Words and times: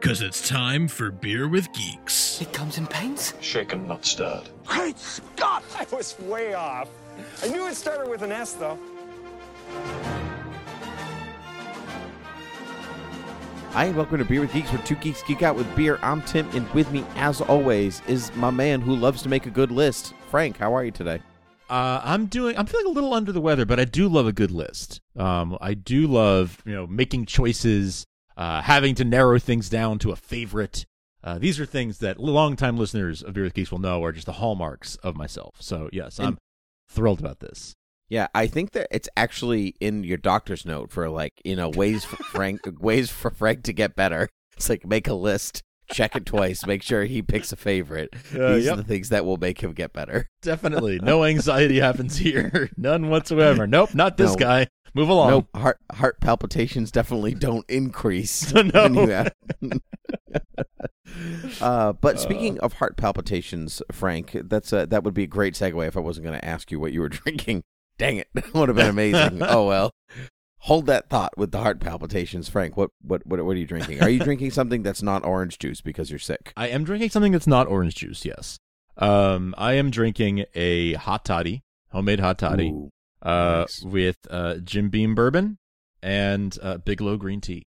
Cause 0.00 0.20
it's 0.20 0.46
time 0.46 0.88
for 0.88 1.10
Beer 1.10 1.48
with 1.48 1.72
Geeks. 1.72 2.40
It 2.40 2.52
comes 2.52 2.78
in 2.78 2.86
paints. 2.86 3.34
Shaken, 3.40 3.88
not 3.88 4.04
stirred. 4.04 4.48
Great 4.64 4.98
Scott! 4.98 5.64
I 5.76 5.86
was 5.94 6.16
way 6.20 6.54
off. 6.54 6.88
I 7.42 7.48
knew 7.48 7.66
it 7.66 7.74
started 7.74 8.08
with 8.08 8.22
an 8.22 8.30
S, 8.30 8.52
though. 8.52 8.78
Hi, 13.72 13.86
and 13.86 13.96
welcome 13.96 14.18
to 14.18 14.24
Beer 14.24 14.42
with 14.42 14.52
Geeks, 14.52 14.70
where 14.70 14.82
two 14.82 14.94
geeks 14.96 15.22
geek 15.22 15.42
out 15.42 15.56
with 15.56 15.74
beer. 15.74 15.98
I'm 16.02 16.22
Tim, 16.22 16.48
and 16.52 16.68
with 16.72 16.90
me, 16.92 17.04
as 17.16 17.40
always, 17.40 18.00
is 18.06 18.34
my 18.36 18.50
man 18.50 18.80
who 18.80 18.94
loves 18.94 19.22
to 19.22 19.28
make 19.28 19.46
a 19.46 19.50
good 19.50 19.72
list. 19.72 20.14
Frank, 20.30 20.58
how 20.58 20.74
are 20.74 20.84
you 20.84 20.92
today? 20.92 21.20
Uh, 21.68 22.00
I'm 22.04 22.26
doing. 22.26 22.56
I'm 22.56 22.66
feeling 22.66 22.86
a 22.86 22.90
little 22.90 23.12
under 23.12 23.32
the 23.32 23.40
weather, 23.40 23.64
but 23.64 23.80
I 23.80 23.84
do 23.86 24.08
love 24.08 24.26
a 24.26 24.32
good 24.32 24.50
list. 24.52 25.00
Um, 25.16 25.58
I 25.60 25.74
do 25.74 26.06
love 26.06 26.62
you 26.64 26.74
know 26.74 26.86
making 26.86 27.26
choices, 27.26 28.06
uh, 28.36 28.62
having 28.62 28.94
to 28.96 29.04
narrow 29.04 29.38
things 29.38 29.68
down 29.68 29.98
to 30.00 30.10
a 30.12 30.16
favorite. 30.16 30.84
Uh, 31.24 31.38
these 31.38 31.58
are 31.58 31.66
things 31.66 31.98
that 31.98 32.20
longtime 32.20 32.76
listeners 32.76 33.22
of 33.22 33.34
Beer 33.34 33.44
with 33.44 33.54
Geeks 33.54 33.72
will 33.72 33.78
know 33.80 34.02
are 34.04 34.12
just 34.12 34.26
the 34.26 34.32
hallmarks 34.34 34.96
of 34.96 35.16
myself. 35.16 35.56
So 35.60 35.88
yes, 35.92 36.20
I'm 36.20 36.26
And- 36.28 36.38
thrilled 36.88 37.18
about 37.20 37.40
this. 37.40 37.74
Yeah, 38.08 38.28
I 38.34 38.46
think 38.46 38.70
that 38.72 38.86
it's 38.92 39.08
actually 39.16 39.74
in 39.80 40.04
your 40.04 40.18
doctor's 40.18 40.64
note 40.64 40.92
for 40.92 41.08
like 41.10 41.32
you 41.44 41.56
know 41.56 41.68
ways 41.68 42.04
for 42.04 42.16
Frank 42.30 42.60
ways 42.78 43.10
for 43.10 43.30
Frank 43.30 43.64
to 43.64 43.72
get 43.72 43.96
better. 43.96 44.28
It's 44.56 44.68
like 44.68 44.86
make 44.86 45.08
a 45.08 45.14
list, 45.14 45.62
check 45.90 46.14
it 46.14 46.24
twice, 46.24 46.64
make 46.64 46.84
sure 46.84 47.04
he 47.04 47.20
picks 47.20 47.50
a 47.50 47.56
favorite. 47.56 48.10
Uh, 48.32 48.54
These 48.54 48.66
yep. 48.66 48.74
are 48.74 48.76
the 48.76 48.84
things 48.84 49.08
that 49.08 49.24
will 49.24 49.38
make 49.38 49.60
him 49.60 49.72
get 49.72 49.92
better. 49.92 50.28
Definitely, 50.42 51.00
no 51.02 51.24
anxiety 51.24 51.80
happens 51.80 52.18
here, 52.18 52.70
none 52.76 53.08
whatsoever. 53.10 53.66
Nope, 53.66 53.92
not 53.94 54.16
this 54.16 54.30
No. 54.32 54.36
guy. 54.36 54.68
Move 54.96 55.10
along. 55.10 55.28
Nope, 55.28 55.48
heart 55.54 55.78
heart 55.92 56.20
palpitations 56.22 56.90
definitely 56.90 57.34
don't 57.34 57.68
increase. 57.68 58.54
No. 58.66 59.26
uh, 61.60 61.92
but 61.92 62.18
speaking 62.18 62.58
of 62.60 62.72
heart 62.74 62.96
palpitations, 62.96 63.82
Frank, 63.92 64.34
that's 64.44 64.72
a, 64.72 64.86
that 64.86 65.04
would 65.04 65.12
be 65.12 65.24
a 65.24 65.28
great 65.28 65.52
segue 65.52 65.86
if 65.86 65.98
I 65.98 66.00
wasn't 66.00 66.24
going 66.24 66.38
to 66.38 66.44
ask 66.44 66.70
you 66.70 66.80
what 66.80 66.94
you 66.94 67.00
were 67.00 67.08
drinking. 67.10 67.62
Dang 67.98 68.16
it, 68.16 68.28
that 68.34 68.54
would 68.54 68.70
have 68.70 68.76
been 68.76 68.88
amazing. 68.88 69.42
oh 69.42 69.66
well. 69.66 69.90
Hold 70.60 70.86
that 70.86 71.10
thought 71.10 71.36
with 71.36 71.52
the 71.52 71.58
heart 71.58 71.78
palpitations, 71.78 72.48
Frank. 72.48 72.78
What 72.78 72.88
what 73.02 73.26
what 73.26 73.44
what 73.44 73.54
are 73.54 73.60
you 73.60 73.66
drinking? 73.66 74.02
Are 74.02 74.08
you 74.08 74.20
drinking 74.20 74.52
something 74.52 74.82
that's 74.82 75.02
not 75.02 75.26
orange 75.26 75.58
juice 75.58 75.82
because 75.82 76.10
you're 76.10 76.18
sick? 76.18 76.54
I 76.56 76.68
am 76.68 76.84
drinking 76.84 77.10
something 77.10 77.32
that's 77.32 77.46
not 77.46 77.66
orange 77.66 77.96
juice. 77.96 78.24
Yes. 78.24 78.56
Um, 78.96 79.54
I 79.58 79.74
am 79.74 79.90
drinking 79.90 80.46
a 80.54 80.94
hot 80.94 81.26
toddy, 81.26 81.64
homemade 81.90 82.20
hot 82.20 82.38
toddy, 82.38 82.70
Ooh, 82.70 82.88
uh, 83.22 83.64
nice. 83.66 83.82
with 83.82 84.16
uh, 84.30 84.56
Jim 84.56 84.88
Beam 84.88 85.14
bourbon 85.14 85.58
and 86.02 86.56
uh, 86.62 86.78
Bigelow 86.78 87.16
green 87.16 87.40
tea. 87.40 87.64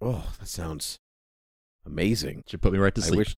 oh, 0.00 0.32
that 0.38 0.48
sounds 0.48 0.98
amazing. 1.84 2.42
Should 2.46 2.62
put 2.62 2.72
me 2.72 2.78
right 2.78 2.94
to 2.94 3.00
I 3.00 3.04
sleep. 3.04 3.18
wish 3.18 3.36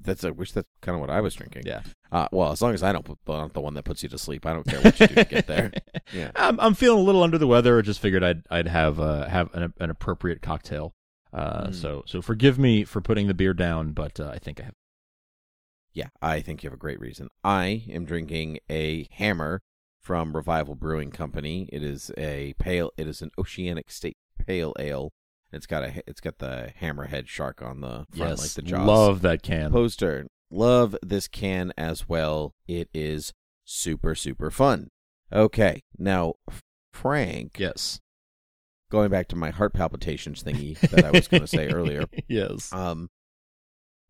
that's 0.00 0.22
I 0.24 0.30
wish 0.30 0.52
that's 0.52 0.68
kind 0.80 0.94
of 0.94 1.00
what 1.00 1.10
I 1.10 1.20
was 1.20 1.34
drinking. 1.34 1.64
Yeah. 1.66 1.82
Uh, 2.12 2.28
well, 2.30 2.52
as 2.52 2.62
long 2.62 2.72
as 2.72 2.82
I 2.84 2.92
don't 2.92 3.04
put 3.04 3.18
not 3.26 3.52
the 3.52 3.60
one 3.60 3.74
that 3.74 3.84
puts 3.84 4.02
you 4.04 4.08
to 4.10 4.18
sleep, 4.18 4.46
I 4.46 4.52
don't 4.52 4.66
care 4.66 4.80
what 4.80 4.98
you 5.00 5.06
do 5.08 5.14
to 5.14 5.24
get 5.24 5.46
there. 5.46 5.72
Yeah. 6.12 6.30
I'm 6.36 6.58
I'm 6.60 6.74
feeling 6.74 7.00
a 7.00 7.02
little 7.04 7.22
under 7.22 7.36
the 7.36 7.46
weather. 7.46 7.78
I 7.78 7.82
just 7.82 8.00
figured 8.00 8.24
I'd 8.24 8.42
I'd 8.50 8.68
have 8.68 8.98
uh, 8.98 9.28
have 9.28 9.52
an, 9.54 9.74
an 9.78 9.90
appropriate 9.90 10.40
cocktail. 10.40 10.94
Uh, 11.32 11.66
Mm. 11.66 11.74
so 11.74 12.02
so 12.06 12.22
forgive 12.22 12.58
me 12.58 12.84
for 12.84 13.02
putting 13.02 13.26
the 13.26 13.34
beer 13.34 13.52
down, 13.52 13.92
but 13.92 14.18
uh, 14.18 14.30
I 14.32 14.38
think 14.38 14.58
I 14.60 14.64
have. 14.64 14.74
Yeah, 15.92 16.08
I 16.22 16.40
think 16.40 16.62
you 16.62 16.68
have 16.70 16.74
a 16.74 16.78
great 16.80 16.98
reason. 17.00 17.28
I 17.44 17.84
am 17.90 18.04
drinking 18.06 18.60
a 18.70 19.06
Hammer 19.12 19.60
from 20.00 20.34
Revival 20.34 20.74
Brewing 20.74 21.10
Company. 21.10 21.68
It 21.72 21.82
is 21.82 22.10
a 22.16 22.54
pale. 22.58 22.90
It 22.96 23.06
is 23.06 23.22
an 23.22 23.30
Oceanic 23.38 23.90
State 23.90 24.16
Pale 24.46 24.74
Ale. 24.78 25.12
It's 25.52 25.66
got 25.66 25.82
a. 25.84 26.02
It's 26.06 26.20
got 26.20 26.38
the 26.38 26.72
hammerhead 26.80 27.26
shark 27.28 27.62
on 27.62 27.80
the 27.80 28.06
front, 28.14 28.30
yes, 28.30 28.40
like 28.40 28.50
the 28.52 28.62
Jaws 28.62 28.86
love 28.86 29.20
that 29.22 29.42
can. 29.42 29.70
poster. 29.72 30.26
Love 30.50 30.96
this 31.02 31.28
can 31.28 31.72
as 31.76 32.08
well. 32.08 32.54
It 32.66 32.88
is 32.94 33.32
super 33.64 34.14
super 34.14 34.50
fun. 34.50 34.88
Okay, 35.32 35.82
now 35.98 36.34
Frank, 36.92 37.58
yes. 37.58 38.00
going 38.90 39.10
back 39.10 39.28
to 39.28 39.36
my 39.36 39.50
heart 39.50 39.74
palpitations 39.74 40.42
thingy 40.42 40.78
that 40.90 41.04
I 41.04 41.10
was 41.10 41.28
going 41.28 41.42
to 41.42 41.46
say 41.46 41.68
earlier. 41.68 42.04
yes. 42.28 42.72
um 42.72 43.10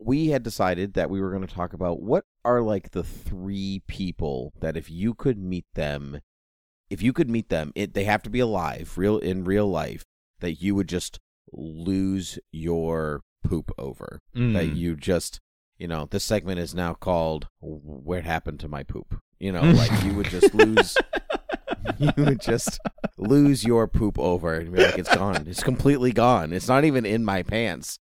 we 0.00 0.28
had 0.28 0.42
decided 0.42 0.94
that 0.94 1.10
we 1.10 1.20
were 1.20 1.30
going 1.30 1.46
to 1.46 1.52
talk 1.54 1.72
about 1.72 2.00
what 2.00 2.24
are 2.44 2.62
like 2.62 2.90
the 2.92 3.02
three 3.02 3.82
people 3.88 4.52
that 4.60 4.76
if 4.76 4.90
you 4.90 5.12
could 5.14 5.38
meet 5.38 5.66
them 5.74 6.20
if 6.88 7.02
you 7.02 7.12
could 7.12 7.28
meet 7.28 7.48
them 7.48 7.72
it 7.74 7.94
they 7.94 8.04
have 8.04 8.22
to 8.22 8.30
be 8.30 8.38
alive 8.40 8.92
real 8.96 9.18
in 9.18 9.44
real 9.44 9.66
life 9.68 10.04
that 10.40 10.62
you 10.62 10.74
would 10.74 10.88
just 10.88 11.18
lose 11.52 12.38
your 12.52 13.22
poop 13.42 13.72
over. 13.78 14.20
That 14.34 14.40
Mm. 14.68 14.76
you 14.76 14.96
just 14.96 15.40
you 15.78 15.88
know 15.88 16.06
this 16.10 16.24
segment 16.24 16.58
is 16.60 16.74
now 16.74 16.92
called 16.94 17.48
what 17.60 18.24
happened 18.24 18.60
to 18.60 18.68
my 18.68 18.82
poop? 18.82 19.20
You 19.40 19.52
know 19.52 19.62
like 19.82 20.04
you 20.04 20.14
would 20.14 20.28
just 20.28 20.54
lose 20.54 20.96
you 21.98 22.12
would 22.16 22.40
just 22.40 22.78
lose 23.16 23.64
your 23.64 23.88
poop 23.88 24.18
over 24.18 24.54
and 24.54 24.72
be 24.72 24.82
like 24.82 24.98
it's 24.98 25.14
gone. 25.14 25.46
It's 25.48 25.62
completely 25.62 26.12
gone. 26.12 26.52
It's 26.52 26.68
not 26.68 26.84
even 26.84 27.04
in 27.06 27.24
my 27.24 27.42
pants 27.42 27.98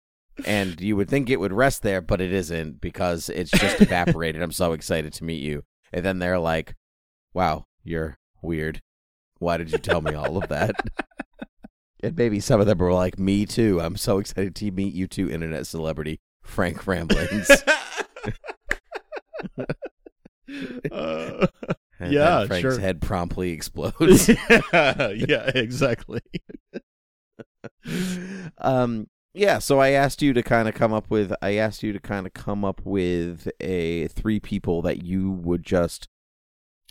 and 0.45 0.79
you 0.81 0.95
would 0.95 1.09
think 1.09 1.29
it 1.29 1.39
would 1.39 1.53
rest 1.53 1.81
there 1.83 2.01
but 2.01 2.21
it 2.21 2.31
isn't 2.33 2.81
because 2.81 3.29
it's 3.29 3.51
just 3.51 3.81
evaporated. 3.81 4.41
I'm 4.41 4.51
so 4.51 4.73
excited 4.73 5.13
to 5.13 5.23
meet 5.23 5.41
you. 5.41 5.63
And 5.93 6.03
then 6.05 6.19
they're 6.19 6.39
like 6.39 6.75
wow 7.33 7.65
you're 7.83 8.17
weird. 8.41 8.81
Why 9.39 9.57
did 9.57 9.71
you 9.71 9.79
tell 9.79 10.01
me 10.01 10.13
all 10.13 10.37
of 10.37 10.47
that? 10.49 10.75
And 12.03 12.17
maybe 12.17 12.39
some 12.39 12.59
of 12.59 12.65
them 12.65 12.79
were 12.79 12.91
like 12.91 13.19
me 13.19 13.45
too. 13.45 13.79
I'm 13.79 13.95
so 13.95 14.17
excited 14.17 14.55
to 14.55 14.71
meet 14.71 14.95
you 14.95 15.05
too 15.07 15.29
internet 15.29 15.67
celebrity 15.67 16.19
frank 16.41 16.87
ramblings. 16.87 17.47
Uh, 20.91 21.47
And 21.99 22.11
Yeah, 22.13 22.47
frank's 22.47 22.61
sure. 22.61 22.79
head 22.79 23.01
promptly 23.01 23.51
explodes. 23.51 24.27
Yeah, 24.73 25.09
yeah, 25.09 25.51
exactly. 25.53 26.21
um 28.57 29.07
yeah 29.33 29.59
so 29.59 29.79
i 29.79 29.89
asked 29.89 30.21
you 30.21 30.33
to 30.33 30.43
kind 30.43 30.67
of 30.67 30.73
come 30.73 30.93
up 30.93 31.09
with 31.09 31.33
i 31.41 31.55
asked 31.55 31.83
you 31.83 31.93
to 31.93 31.99
kind 31.99 32.25
of 32.25 32.33
come 32.33 32.65
up 32.65 32.81
with 32.83 33.47
a 33.59 34.07
three 34.09 34.39
people 34.39 34.81
that 34.81 35.03
you 35.03 35.31
would 35.31 35.63
just 35.63 36.07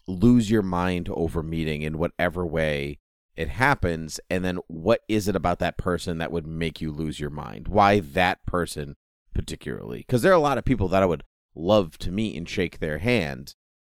lose 0.06 0.50
your 0.50 0.62
mind 0.62 1.08
over 1.12 1.42
meeting 1.42 1.82
in 1.82 1.98
whatever 1.98 2.46
way 2.46 2.98
it 3.36 3.48
happens 3.48 4.20
and 4.28 4.44
then 4.44 4.58
what 4.66 5.00
is 5.08 5.28
it 5.28 5.36
about 5.36 5.60
that 5.60 5.78
person 5.78 6.18
that 6.18 6.32
would 6.32 6.46
make 6.46 6.80
you 6.80 6.90
lose 6.90 7.18
your 7.18 7.30
mind? 7.30 7.68
Why 7.68 8.00
that 8.00 8.44
person 8.44 8.96
particularly? 9.34 9.98
Because 9.98 10.20
there 10.22 10.32
are 10.32 10.34
a 10.34 10.40
lot 10.40 10.58
of 10.58 10.64
people 10.64 10.88
that 10.88 11.02
i 11.02 11.06
would 11.06 11.24
love 11.54 11.98
to 11.98 12.12
meet 12.12 12.36
and 12.36 12.48
shake 12.48 12.78
their 12.78 12.98
hand 12.98 13.54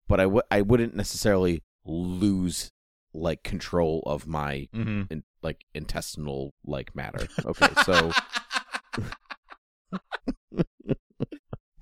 but 0.07 0.19
i 0.19 0.25
would 0.25 0.44
i 0.49 0.61
wouldn't 0.61 0.95
necessarily 0.95 1.61
lose 1.85 2.71
like 3.13 3.43
control 3.43 4.03
of 4.05 4.27
my 4.27 4.67
hmm 4.73 5.03
in, 5.09 5.23
like 5.41 5.65
intestinal 5.73 6.53
like 6.65 6.95
matter. 6.95 7.27
Okay, 7.45 7.69
so 7.85 8.11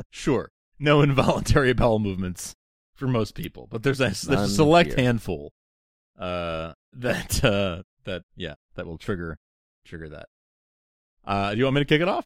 Sure. 0.10 0.50
No 0.80 1.02
involuntary 1.02 1.74
bowel 1.74 2.00
movements 2.00 2.56
for 2.96 3.08
most 3.08 3.36
people, 3.36 3.68
but 3.70 3.84
there's 3.84 4.00
a 4.00 4.06
there's 4.06 4.28
a 4.28 4.48
select 4.48 4.94
here. 4.94 5.06
handful 5.06 5.52
uh 6.18 6.74
that 6.94 7.44
uh 7.44 7.84
that 8.06 8.24
yeah, 8.36 8.56
that 8.76 8.88
will 8.88 8.98
trigger 8.98 9.38
trigger 9.86 10.10
that. 10.10 10.28
Uh 11.26 11.52
do 11.52 11.58
you 11.58 11.66
want 11.66 11.76
me 11.76 11.82
to 11.82 11.86
kick 11.86 12.02
it 12.02 12.08
off? 12.08 12.26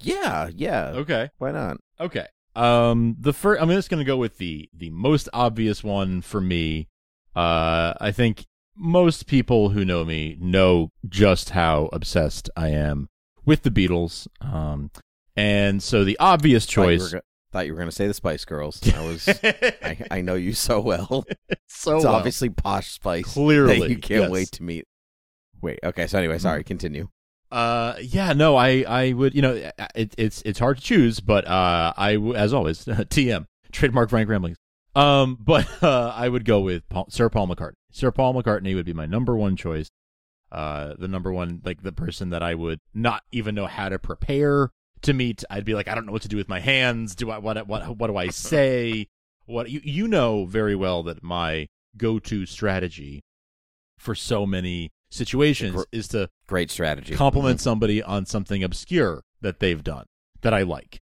yeah, 0.00 0.50
yeah. 0.54 0.88
Okay. 0.88 1.30
Why 1.38 1.52
not? 1.52 1.76
Okay. 2.00 2.26
Um, 2.56 3.16
the 3.18 3.32
first, 3.32 3.62
I'm 3.62 3.68
just 3.70 3.88
gonna 3.90 4.04
go 4.04 4.16
with 4.16 4.38
the 4.38 4.68
the 4.72 4.90
most 4.90 5.28
obvious 5.32 5.84
one 5.84 6.20
for 6.20 6.40
me. 6.40 6.88
Uh, 7.34 7.94
I 8.00 8.12
think 8.12 8.46
most 8.76 9.26
people 9.26 9.70
who 9.70 9.84
know 9.84 10.04
me 10.04 10.36
know 10.40 10.90
just 11.08 11.50
how 11.50 11.88
obsessed 11.92 12.50
I 12.56 12.68
am 12.68 13.08
with 13.44 13.62
the 13.62 13.70
Beatles. 13.70 14.26
Um, 14.40 14.90
and 15.36 15.82
so 15.82 16.04
the 16.04 16.16
obvious 16.18 16.66
Thought 16.66 16.82
you 16.82 16.98
were 16.98 17.08
choice. 17.08 17.14
Thought 17.52 17.66
you 17.66 17.72
were 17.72 17.78
going 17.78 17.88
to 17.88 17.94
say 17.94 18.06
the 18.08 18.14
Spice 18.14 18.44
Girls. 18.44 18.80
I 18.92 19.06
was. 19.06 19.28
I, 19.82 20.06
I 20.10 20.20
know 20.22 20.34
you 20.34 20.54
so 20.54 20.80
well. 20.80 21.24
so 21.68 21.96
it's 21.96 22.04
well. 22.04 22.14
obviously 22.14 22.50
posh 22.50 22.92
Spice. 22.92 23.24
Clearly, 23.24 23.90
you 23.90 23.98
can't 23.98 24.22
yes. 24.22 24.30
wait 24.30 24.50
to 24.52 24.62
meet. 24.62 24.86
Wait. 25.62 25.78
Okay. 25.84 26.06
So 26.06 26.18
anyway, 26.18 26.38
sorry. 26.38 26.64
Continue. 26.64 27.08
Uh, 27.52 27.94
yeah, 28.00 28.32
no, 28.32 28.56
I, 28.56 28.84
I 28.88 29.12
would, 29.12 29.32
you 29.32 29.40
know, 29.40 29.70
it, 29.94 30.12
it's, 30.18 30.42
it's 30.42 30.58
hard 30.58 30.78
to 30.78 30.82
choose, 30.82 31.20
but, 31.20 31.46
uh, 31.46 31.92
I, 31.96 32.16
as 32.34 32.52
always, 32.52 32.84
TM, 32.86 33.46
trademark 33.70 34.10
Frank 34.10 34.28
Ramblings. 34.28 34.56
Um, 34.94 35.36
but, 35.44 35.66
uh, 35.82 36.12
I 36.14 36.28
would 36.28 36.44
go 36.44 36.60
with 36.60 36.88
Paul, 36.88 37.06
Sir 37.10 37.28
Paul 37.28 37.48
McCartney. 37.48 37.74
Sir 37.90 38.10
Paul 38.10 38.34
McCartney 38.34 38.74
would 38.74 38.86
be 38.86 38.92
my 38.92 39.06
number 39.06 39.36
one 39.36 39.56
choice. 39.56 39.88
Uh, 40.52 40.94
the 40.98 41.08
number 41.08 41.32
one, 41.32 41.60
like 41.64 41.82
the 41.82 41.92
person 41.92 42.30
that 42.30 42.42
I 42.42 42.54
would 42.54 42.78
not 42.92 43.22
even 43.32 43.54
know 43.54 43.66
how 43.66 43.88
to 43.88 43.98
prepare 43.98 44.70
to 45.02 45.12
meet. 45.12 45.42
I'd 45.50 45.64
be 45.64 45.74
like, 45.74 45.88
I 45.88 45.94
don't 45.94 46.06
know 46.06 46.12
what 46.12 46.22
to 46.22 46.28
do 46.28 46.36
with 46.36 46.48
my 46.48 46.60
hands. 46.60 47.14
Do 47.14 47.30
I, 47.30 47.38
what, 47.38 47.66
what, 47.66 47.96
what 47.96 48.06
do 48.06 48.16
I 48.16 48.28
say? 48.30 49.08
What, 49.46 49.68
you, 49.70 49.80
you 49.82 50.06
know 50.08 50.44
very 50.46 50.76
well 50.76 51.02
that 51.04 51.22
my 51.22 51.68
go-to 51.96 52.46
strategy 52.46 53.22
for 53.98 54.14
so 54.14 54.46
many 54.46 54.92
situations 55.10 55.74
Gr- 55.74 55.82
is 55.92 56.08
to 56.08 56.28
Great 56.46 56.70
strategy. 56.70 57.14
compliment 57.14 57.60
somebody 57.60 58.02
on 58.02 58.26
something 58.26 58.62
obscure 58.62 59.22
that 59.40 59.60
they've 59.60 59.82
done 59.82 60.06
that 60.42 60.54
I 60.54 60.62
like. 60.62 61.00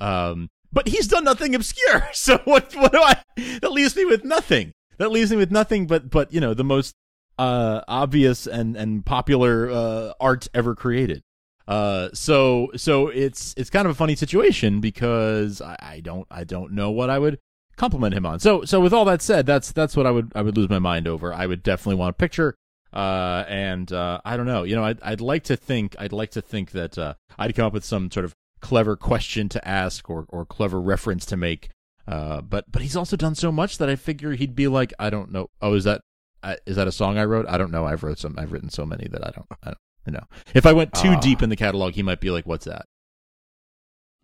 Um, 0.00 0.48
but 0.72 0.88
he's 0.88 1.08
done 1.08 1.24
nothing 1.24 1.54
obscure. 1.54 2.08
So 2.12 2.38
what? 2.44 2.74
What 2.74 2.92
do 2.92 3.00
I? 3.00 3.16
That 3.60 3.72
leaves 3.72 3.96
me 3.96 4.04
with 4.04 4.24
nothing. 4.24 4.72
That 4.98 5.10
leaves 5.10 5.30
me 5.30 5.36
with 5.36 5.50
nothing 5.50 5.86
but 5.86 6.10
but 6.10 6.32
you 6.32 6.40
know 6.40 6.54
the 6.54 6.64
most 6.64 6.94
uh 7.38 7.80
obvious 7.88 8.46
and 8.46 8.76
and 8.76 9.04
popular 9.04 9.70
uh 9.70 10.12
art 10.20 10.48
ever 10.54 10.74
created. 10.74 11.22
Uh, 11.70 12.08
so 12.12 12.68
so 12.76 13.06
it's 13.08 13.54
it's 13.56 13.70
kind 13.70 13.86
of 13.86 13.92
a 13.92 13.94
funny 13.94 14.16
situation 14.16 14.80
because 14.80 15.62
I, 15.62 15.76
I 15.80 16.00
don't 16.00 16.26
I 16.28 16.42
don't 16.42 16.72
know 16.72 16.90
what 16.90 17.10
I 17.10 17.18
would 17.20 17.38
compliment 17.76 18.12
him 18.12 18.26
on. 18.26 18.40
So 18.40 18.64
so 18.64 18.80
with 18.80 18.92
all 18.92 19.04
that 19.04 19.22
said, 19.22 19.46
that's 19.46 19.70
that's 19.70 19.96
what 19.96 20.04
I 20.04 20.10
would 20.10 20.32
I 20.34 20.42
would 20.42 20.56
lose 20.56 20.68
my 20.68 20.80
mind 20.80 21.06
over. 21.06 21.32
I 21.32 21.46
would 21.46 21.62
definitely 21.62 21.94
want 21.94 22.10
a 22.10 22.14
picture. 22.14 22.56
Uh, 22.92 23.44
and 23.46 23.92
uh, 23.92 24.20
I 24.24 24.36
don't 24.36 24.46
know. 24.46 24.64
You 24.64 24.74
know, 24.74 24.84
I'd 24.84 25.00
I'd 25.00 25.20
like 25.20 25.44
to 25.44 25.56
think 25.56 25.94
I'd 25.98 26.12
like 26.12 26.32
to 26.32 26.42
think 26.42 26.72
that 26.72 26.98
uh, 26.98 27.14
I'd 27.38 27.54
come 27.54 27.66
up 27.66 27.72
with 27.72 27.84
some 27.84 28.10
sort 28.10 28.24
of 28.24 28.34
clever 28.60 28.96
question 28.96 29.48
to 29.50 29.66
ask 29.68 30.08
or 30.10 30.26
or 30.28 30.44
clever 30.46 30.80
reference 30.80 31.24
to 31.26 31.36
make. 31.36 31.70
Uh, 32.06 32.40
but 32.40 32.64
but 32.70 32.82
he's 32.82 32.96
also 32.96 33.16
done 33.16 33.34
so 33.34 33.52
much 33.52 33.78
that 33.78 33.88
I 33.88 33.96
figure 33.96 34.32
he'd 34.32 34.56
be 34.56 34.68
like, 34.68 34.92
I 34.98 35.10
don't 35.10 35.30
know. 35.30 35.48
Oh, 35.62 35.74
is 35.74 35.84
that 35.84 36.00
uh, 36.42 36.56
is 36.66 36.76
that 36.76 36.88
a 36.88 36.92
song 36.92 37.18
I 37.18 37.24
wrote? 37.24 37.46
I 37.48 37.58
don't 37.58 37.70
know. 37.70 37.84
I've 37.86 38.02
wrote 38.02 38.18
some. 38.18 38.34
I've 38.38 38.52
written 38.52 38.70
so 38.70 38.84
many 38.86 39.06
that 39.08 39.24
I 39.26 39.30
don't. 39.30 39.46
I 39.62 39.66
don't 39.66 39.78
I 40.06 40.10
know. 40.12 40.24
If 40.54 40.64
I 40.66 40.72
went 40.72 40.94
too 40.94 41.10
Ah. 41.16 41.20
deep 41.20 41.42
in 41.42 41.50
the 41.50 41.56
catalog, 41.56 41.92
he 41.94 42.02
might 42.02 42.20
be 42.20 42.30
like, 42.30 42.46
"What's 42.46 42.64
that?" 42.64 42.86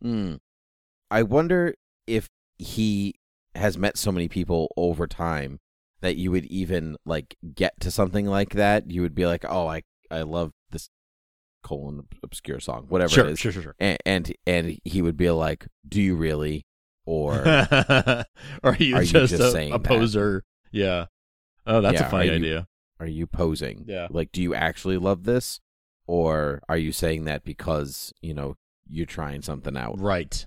Hmm. 0.03 0.37
I 1.11 1.23
wonder 1.23 1.75
if 2.07 2.29
he 2.59 3.15
has 3.55 3.79
met 3.79 3.97
so 3.97 4.13
many 4.13 4.29
people 4.29 4.73
over 4.77 5.07
time 5.07 5.59
that 6.01 6.17
you 6.17 6.31
would 6.31 6.45
even 6.47 6.97
like 7.05 7.37
get 7.55 7.79
to 7.81 7.91
something 7.91 8.27
like 8.27 8.51
that. 8.51 8.91
You 8.91 9.03
would 9.03 9.15
be 9.15 9.27
like, 9.27 9.45
"Oh, 9.49 9.67
I 9.67 9.83
I 10.11 10.23
love 10.23 10.53
this 10.71 10.89
colon 11.67 12.07
obscure 12.23 12.61
song, 12.61 12.87
whatever 12.89 13.11
Sure, 13.11 13.27
it 13.27 13.33
is." 13.33 13.39
sure, 13.39 13.53
sure, 13.53 13.63
sure. 13.63 13.75
And, 13.79 13.99
and 14.07 14.33
and 14.47 14.79
he 14.85 15.03
would 15.03 15.17
be 15.17 15.31
like, 15.31 15.67
"Do 15.89 16.01
you 16.01 16.15
really?" 16.17 16.65
Or 17.09 17.35
are 17.47 18.77
you 18.79 18.97
Are 18.97 19.03
you 19.03 19.07
just, 19.07 19.31
just 19.31 19.33
a, 19.35 19.51
saying 19.53 19.73
a 19.73 19.79
that? 19.79 19.85
poser? 19.89 20.43
Yeah. 20.73 21.07
Oh, 21.67 21.81
that's 21.81 22.01
Yeah, 22.01 22.07
a 22.07 22.11
funny 22.11 22.29
are 22.29 22.33
you- 22.33 22.37
idea. 22.39 22.67
are 23.01 23.07
you 23.07 23.27
posing? 23.27 23.85
Yeah. 23.87 24.09
Like, 24.11 24.33
do 24.33 24.43
you 24.43 24.55
actually 24.55 24.97
love 24.99 25.23
this, 25.25 25.61
or 26.09 26.63
are 26.69 26.77
you 26.77 26.91
saying 26.93 27.25
that 27.25 27.45
because 27.45 28.13
you 28.23 28.35
know 28.35 28.57
you're 28.89 29.07
trying 29.07 29.43
something 29.43 29.77
out? 29.77 29.99
Right. 30.01 30.45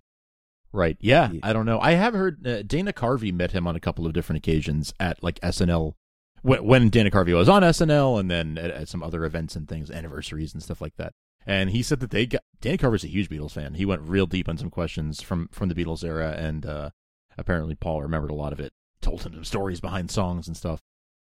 Right. 0.71 0.97
Yeah, 0.99 1.31
Yeah. 1.31 1.39
I 1.43 1.53
don't 1.53 1.65
know. 1.65 1.79
I 1.79 1.91
have 1.93 2.13
heard 2.13 2.45
uh, 2.45 2.61
Dana 2.63 2.93
Carvey 2.93 3.33
met 3.33 3.51
him 3.51 3.65
on 3.65 3.75
a 3.75 3.79
couple 3.79 4.05
of 4.05 4.13
different 4.13 4.37
occasions 4.37 4.93
at 4.99 5.23
like 5.23 5.39
SNL 5.39 5.93
when, 6.41 6.63
when 6.63 6.89
Dana 6.89 7.09
Carvey 7.11 7.35
was 7.35 7.49
on 7.49 7.61
SNL 7.61 8.19
and 8.19 8.29
then 8.29 8.57
at, 8.57 8.71
at 8.71 8.87
some 8.89 9.03
other 9.03 9.25
events 9.25 9.55
and 9.55 9.67
things, 9.67 9.91
anniversaries 9.91 10.53
and 10.53 10.63
stuff 10.63 10.81
like 10.81 10.95
that. 10.97 11.13
And 11.45 11.71
he 11.71 11.81
said 11.81 11.99
that 12.01 12.11
they 12.11 12.25
got 12.25 12.41
Dana 12.61 12.77
Carvey's 12.77 13.03
a 13.03 13.07
huge 13.07 13.29
Beatles 13.29 13.51
fan. 13.51 13.75
He 13.75 13.85
went 13.85 14.01
real 14.01 14.25
deep 14.25 14.49
on 14.49 14.57
some 14.57 14.69
questions 14.69 15.21
from 15.21 15.47
from 15.51 15.69
the 15.69 15.75
Beatles 15.75 16.03
era, 16.03 16.35
and 16.37 16.65
uh, 16.65 16.89
apparently 17.37 17.75
Paul 17.75 18.01
remembered 18.01 18.31
a 18.31 18.35
lot 18.35 18.53
of 18.53 18.59
it. 18.59 18.73
Told 19.01 19.23
him 19.23 19.33
some 19.33 19.45
stories 19.45 19.79
behind 19.79 20.11
songs 20.11 20.47
and 20.47 20.57
stuff, 20.57 20.81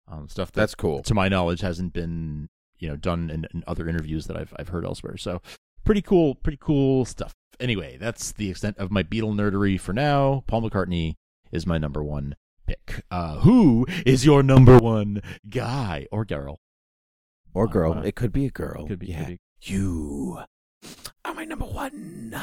um, 0.08 0.28
stuff 0.28 0.52
that, 0.52 0.60
That's 0.60 0.74
cool. 0.76 1.02
to 1.02 1.14
my 1.14 1.28
knowledge, 1.28 1.60
hasn't 1.60 1.92
been 1.92 2.48
you 2.78 2.88
know 2.88 2.96
done 2.96 3.30
in, 3.30 3.46
in 3.52 3.64
other 3.66 3.88
interviews 3.88 4.26
that 4.26 4.36
I've 4.36 4.54
I've 4.56 4.68
heard 4.68 4.84
elsewhere. 4.84 5.16
So 5.16 5.42
pretty 5.84 6.02
cool, 6.02 6.36
pretty 6.36 6.58
cool 6.60 7.04
stuff. 7.04 7.34
Anyway, 7.58 7.96
that's 7.98 8.32
the 8.32 8.50
extent 8.50 8.78
of 8.78 8.90
my 8.90 9.02
Beatle 9.02 9.34
nerdery 9.34 9.78
for 9.78 9.92
now. 9.92 10.44
Paul 10.46 10.62
McCartney 10.62 11.14
is 11.52 11.66
my 11.66 11.78
number 11.78 12.02
one 12.02 12.36
pick. 12.66 13.04
Uh, 13.10 13.38
who 13.40 13.86
is 14.06 14.24
your 14.24 14.42
number 14.42 14.78
one 14.78 15.20
guy 15.48 16.06
or 16.10 16.24
girl? 16.24 16.60
Or 17.52 17.66
girl. 17.68 17.94
Uh, 17.94 18.02
it 18.02 18.16
could 18.16 18.32
be 18.32 18.46
a 18.46 18.50
girl. 18.50 18.86
Could 18.86 18.98
be. 18.98 19.08
Yeah. 19.08 19.18
could 19.24 19.26
be. 19.28 19.38
You 19.62 20.40
are 21.24 21.34
my 21.34 21.44
number 21.44 21.64
one, 21.66 22.36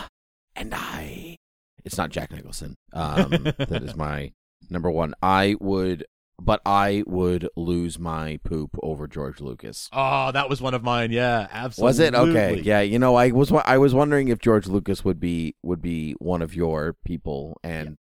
and 0.56 0.74
I. 0.74 1.38
It's 1.84 1.98
not 1.98 2.10
Jack 2.12 2.32
Nicholson. 2.32 2.76
Um, 2.94 3.30
that 3.30 3.82
is 3.84 3.96
my 3.96 4.32
number 4.70 4.90
one. 4.90 5.14
I 5.22 5.56
would, 5.60 6.06
but 6.40 6.62
I 6.66 7.04
would 7.06 7.48
lose 7.56 8.00
my 8.00 8.40
poop 8.44 8.72
over 8.82 9.08
George 9.08 9.42
Lucas. 9.42 9.90
Oh, 9.92 10.32
that 10.32 10.50
was 10.50 10.62
one 10.62 10.74
of 10.74 10.84
mine. 10.84 11.12
Yeah, 11.12 11.48
absolutely. 11.52 11.90
Was 11.90 12.00
it 12.00 12.16
okay? 12.16 12.62
Yeah, 12.64 12.82
you 12.82 12.98
know, 12.98 13.16
I 13.16 13.32
was 13.32 13.52
I 13.52 13.78
was 13.78 13.94
wondering 13.94 14.30
if 14.30 14.40
George 14.40 14.68
Lucas 14.68 15.04
would 15.04 15.20
be 15.20 15.56
would 15.62 15.82
be 15.82 16.14
one 16.20 16.42
of 16.42 16.56
your 16.56 16.96
people, 17.06 17.58
and 17.64 17.98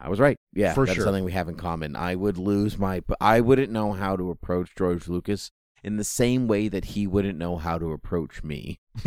I 0.00 0.08
was 0.08 0.20
right. 0.20 0.36
Yeah, 0.52 0.74
For 0.74 0.86
that's 0.86 0.94
sure. 0.96 1.04
something 1.04 1.24
we 1.24 1.32
have 1.32 1.48
in 1.48 1.56
common. 1.56 1.96
I 1.96 2.14
would 2.14 2.38
lose 2.38 2.78
my, 2.78 3.02
I 3.20 3.40
wouldn't 3.40 3.72
know 3.72 3.92
how 3.92 4.16
to 4.16 4.30
approach 4.30 4.70
George 4.76 5.08
Lucas 5.08 5.50
in 5.82 5.96
the 5.96 6.04
same 6.04 6.46
way 6.46 6.68
that 6.68 6.84
he 6.86 7.06
wouldn't 7.06 7.38
know 7.38 7.56
how 7.56 7.78
to 7.78 7.92
approach 7.92 8.44
me. 8.44 8.78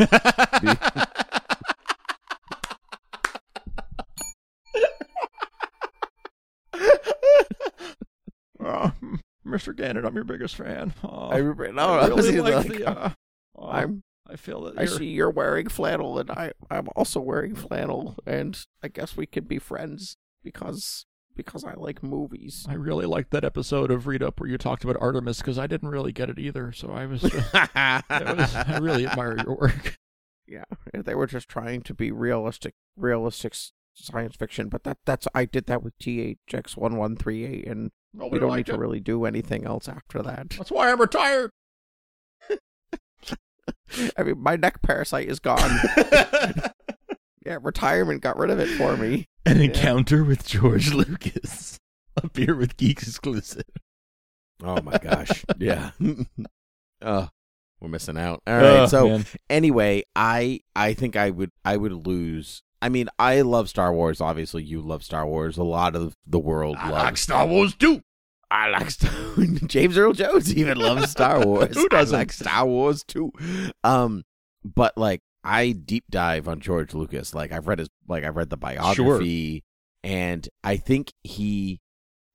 oh, 8.60 8.92
Mr. 9.46 9.76
Gannett, 9.76 10.06
I'm 10.06 10.16
your 10.16 10.24
biggest 10.26 10.56
fan. 10.56 10.94
Oh, 11.04 11.30
I 11.32 11.40
no, 11.40 11.94
I 11.94 12.08
really 12.08 12.42
like 12.42 12.54
like, 12.54 12.68
the, 12.68 12.86
uh, 12.86 13.10
oh, 13.58 13.70
I'm. 13.70 14.04
I 14.30 14.36
feel 14.38 14.62
that 14.62 14.78
I 14.80 14.86
see 14.86 15.08
you're 15.08 15.30
wearing 15.30 15.68
flannel, 15.68 16.18
and 16.20 16.32
I 16.32 16.54
I'm 16.70 16.88
also 16.96 17.20
wearing 17.20 17.56
flannel, 17.56 18.18
and 18.26 18.58
I 18.82 18.88
guess 18.88 19.18
we 19.18 19.26
could 19.26 19.48
be 19.48 19.60
friends 19.60 20.16
because 20.44 21.06
because 21.36 21.64
I 21.64 21.74
like 21.74 22.04
movies. 22.04 22.66
I 22.70 22.74
really 22.74 23.06
liked 23.06 23.32
that 23.32 23.46
episode 23.46 23.92
of 23.92 24.08
Read 24.08 24.22
Up 24.24 24.40
where 24.40 24.50
you 24.50 24.58
talked 24.58 24.84
about 24.84 24.98
Artemis 25.02 25.38
because 25.38 25.58
I 25.58 25.68
didn't 25.68 25.90
really 25.90 26.12
get 26.12 26.30
it 26.30 26.40
either. 26.40 26.72
So 26.72 26.92
I 26.92 27.06
was, 27.06 27.24
uh, 27.24 28.02
it 28.10 28.38
was 28.38 28.56
I 28.56 28.78
really 28.80 29.08
admire 29.08 29.38
your 29.38 29.56
work. 29.56 29.98
yeah, 30.48 30.66
they 30.94 31.16
were 31.16 31.28
just 31.28 31.48
trying 31.48 31.82
to 31.84 31.94
be 31.94 32.12
realistic, 32.12 32.74
realistic 32.98 33.56
science 33.94 34.36
fiction. 34.36 34.70
But 34.70 34.84
that 34.84 34.98
that's 35.06 35.28
I 35.34 35.46
did 35.46 35.68
that 35.68 35.84
with 35.84 35.98
THX 36.00 36.78
one 36.78 36.98
one 36.98 37.16
three 37.16 37.46
eight, 37.46 37.68
and 37.68 37.92
we 38.14 38.40
don't 38.40 38.56
need 38.56 38.66
to 38.68 38.78
really 38.78 39.00
do 39.00 39.26
anything 39.26 39.66
else 39.66 39.88
after 39.88 40.22
that. 40.22 40.52
That's 40.52 40.72
why 40.72 40.92
I'm 40.92 41.00
retired. 41.00 41.52
I 44.18 44.24
mean, 44.24 44.42
my 44.42 44.56
neck 44.56 44.82
parasite 44.82 45.28
is 45.28 45.40
gone. 45.40 45.80
Yeah, 47.46 47.58
retirement 47.62 48.22
got 48.22 48.38
rid 48.38 48.50
of 48.50 48.60
it 48.60 48.68
for 48.78 48.96
me. 48.98 49.28
An 49.46 49.58
Yeah. 49.58 49.64
encounter 49.66 50.24
with 50.24 50.46
George 50.48 50.94
Lucas, 50.94 51.80
a 52.22 52.28
beer 52.30 52.56
with 52.56 52.78
geeks 52.78 53.08
exclusive. 53.08 53.64
Oh 54.64 54.82
my 54.82 54.98
gosh, 55.00 55.44
yeah. 55.58 55.92
uh, 57.02 57.28
we're 57.80 57.90
missing 57.90 58.18
out. 58.18 58.42
All 58.46 58.54
right, 58.56 58.80
Oh, 58.82 58.86
so 58.88 59.08
man. 59.10 59.26
anyway, 59.50 60.04
I 60.16 60.60
I 60.76 60.94
think 60.94 61.16
I 61.16 61.30
would 61.32 61.52
I 61.66 61.78
would 61.78 62.06
lose. 62.08 62.62
I 62.84 62.90
mean, 62.90 63.10
I 63.20 63.42
love 63.42 63.70
Star 63.70 63.94
Wars. 63.94 64.22
Obviously, 64.22 64.64
you 64.64 64.82
love 64.82 65.04
Star 65.04 65.26
Wars. 65.28 65.58
A 65.58 65.64
lot 65.64 65.96
of 65.96 66.16
the 66.26 66.40
world 66.40 66.78
I 66.80 66.90
loves 66.90 67.04
like 67.04 67.18
Star 67.18 67.48
Wars 67.48 67.76
too. 67.76 68.02
I 68.50 68.70
like 68.70 68.92
Star 68.92 69.12
James 69.68 69.98
Earl 69.98 70.14
Jones 70.14 70.54
even 70.56 70.78
loves 70.78 71.10
Star 71.12 71.46
Wars. 71.46 71.76
Who 71.76 71.88
doesn't? 71.90 72.16
I 72.16 72.20
like 72.20 72.32
Star 72.34 72.66
Wars 72.66 73.04
too. 73.04 73.32
Um, 73.84 74.24
but 74.64 74.98
like 74.98 75.22
I 75.44 75.72
deep 75.72 76.06
dive 76.10 76.48
on 76.48 76.60
George 76.60 76.94
Lucas. 76.94 77.34
Like 77.34 77.52
I've 77.52 77.68
read 77.68 77.80
his 77.80 77.90
like 78.08 78.24
I've 78.24 78.36
read 78.36 78.50
the 78.50 78.58
biography, 78.58 79.64
and 80.04 80.48
I 80.64 80.78
think 80.78 81.14
he, 81.24 81.80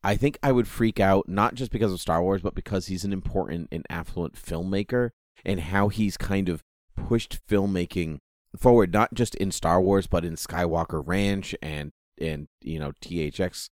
I 0.02 0.16
think 0.16 0.38
I 0.42 0.52
would 0.52 0.68
freak 0.68 0.98
out 1.00 1.28
not 1.28 1.54
just 1.54 1.70
because 1.70 1.92
of 1.92 2.00
Star 2.00 2.22
Wars, 2.22 2.42
but 2.42 2.54
because 2.54 2.86
he's 2.86 3.04
an 3.04 3.12
important 3.12 3.68
and 3.70 3.84
affluent 3.88 4.34
filmmaker, 4.34 5.10
and 5.44 5.60
how 5.60 5.88
he's 5.88 6.16
kind 6.16 6.48
of 6.48 6.62
pushed 6.96 7.38
filmmaking 7.46 8.18
forward, 8.58 8.92
not 8.92 9.14
just 9.14 9.34
in 9.36 9.52
Star 9.52 9.80
Wars, 9.80 10.06
but 10.06 10.24
in 10.24 10.34
Skywalker 10.34 11.02
Ranch 11.04 11.54
and 11.62 11.92
and 12.18 12.48
you 12.60 12.78
know 12.78 12.92
THX 13.02 13.68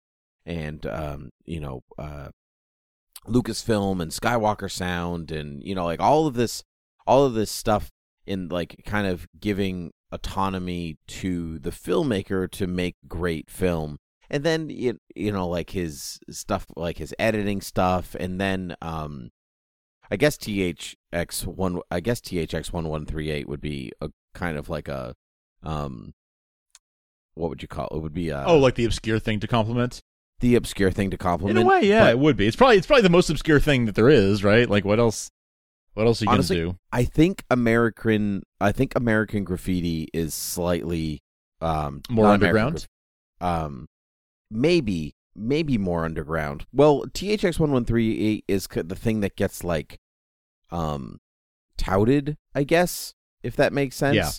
and 0.44 0.84
um, 0.86 1.30
you 1.44 1.60
know 1.60 1.82
uh, 1.98 2.28
Lucasfilm 3.26 4.02
and 4.02 4.10
Skywalker 4.10 4.70
Sound 4.70 5.30
and 5.30 5.62
you 5.62 5.74
know 5.74 5.84
like 5.84 6.00
all 6.00 6.26
of 6.26 6.34
this 6.34 6.62
all 7.06 7.24
of 7.24 7.34
this 7.34 7.50
stuff 7.50 7.90
in 8.26 8.48
like 8.48 8.82
kind 8.86 9.06
of 9.06 9.26
giving 9.40 9.92
autonomy 10.10 10.98
to 11.06 11.58
the 11.58 11.70
filmmaker 11.70 12.50
to 12.50 12.66
make 12.66 12.96
great 13.08 13.50
film 13.50 13.98
and 14.30 14.44
then 14.44 14.68
you, 14.68 14.98
you 15.14 15.32
know 15.32 15.48
like 15.48 15.70
his 15.70 16.18
stuff 16.30 16.66
like 16.76 16.98
his 16.98 17.14
editing 17.18 17.60
stuff 17.60 18.14
and 18.20 18.40
then 18.40 18.76
um 18.82 19.30
i 20.10 20.16
guess 20.16 20.36
thx 20.36 21.46
one 21.46 21.80
i 21.90 22.00
guess 22.00 22.20
thx 22.20 22.72
1138 22.72 23.48
would 23.48 23.60
be 23.60 23.90
a 24.00 24.10
kind 24.34 24.58
of 24.58 24.68
like 24.68 24.88
a 24.88 25.14
um 25.62 26.12
what 27.34 27.48
would 27.48 27.62
you 27.62 27.68
call 27.68 27.88
it, 27.90 27.96
it 27.96 28.00
would 28.00 28.14
be 28.14 28.28
a, 28.28 28.44
oh, 28.44 28.58
like 28.58 28.74
the 28.74 28.84
obscure 28.84 29.18
thing 29.18 29.40
to 29.40 29.46
compliment. 29.46 30.02
the 30.40 30.54
obscure 30.54 30.90
thing 30.90 31.10
to 31.10 31.16
compliment 31.16 31.58
In 31.58 31.66
a 31.66 31.68
way, 31.68 31.80
yeah, 31.82 32.04
but 32.04 32.10
it 32.10 32.18
would 32.18 32.36
be. 32.36 32.46
It's 32.46 32.56
probably 32.56 32.76
it's 32.76 32.86
probably 32.86 33.02
the 33.02 33.10
most 33.10 33.30
obscure 33.30 33.60
thing 33.60 33.86
that 33.86 33.94
there 33.94 34.08
is, 34.08 34.44
right? 34.44 34.68
Like 34.68 34.84
what 34.84 34.98
else? 34.98 35.30
What 35.94 36.06
else 36.06 36.22
are 36.22 36.24
you 36.26 36.30
Honestly, 36.30 36.56
gonna 36.56 36.72
do? 36.72 36.78
I 36.90 37.04
think 37.04 37.44
American 37.50 38.42
I 38.60 38.72
think 38.72 38.94
American 38.96 39.44
Graffiti 39.44 40.08
is 40.12 40.34
slightly 40.34 41.22
um 41.60 42.02
More 42.08 42.26
underground? 42.26 42.86
Um 43.40 43.88
maybe 44.50 45.14
maybe 45.34 45.78
more 45.78 46.04
underground. 46.04 46.66
Well, 46.72 47.04
THX 47.06 47.58
1138 47.58 48.44
is 48.48 48.66
the 48.66 48.96
thing 48.96 49.20
that 49.20 49.36
gets 49.36 49.64
like 49.64 49.98
um 50.70 51.20
touted, 51.76 52.36
I 52.54 52.64
guess, 52.64 53.14
if 53.42 53.56
that 53.56 53.72
makes 53.72 53.96
sense. 53.96 54.16
Yeah. 54.16 54.30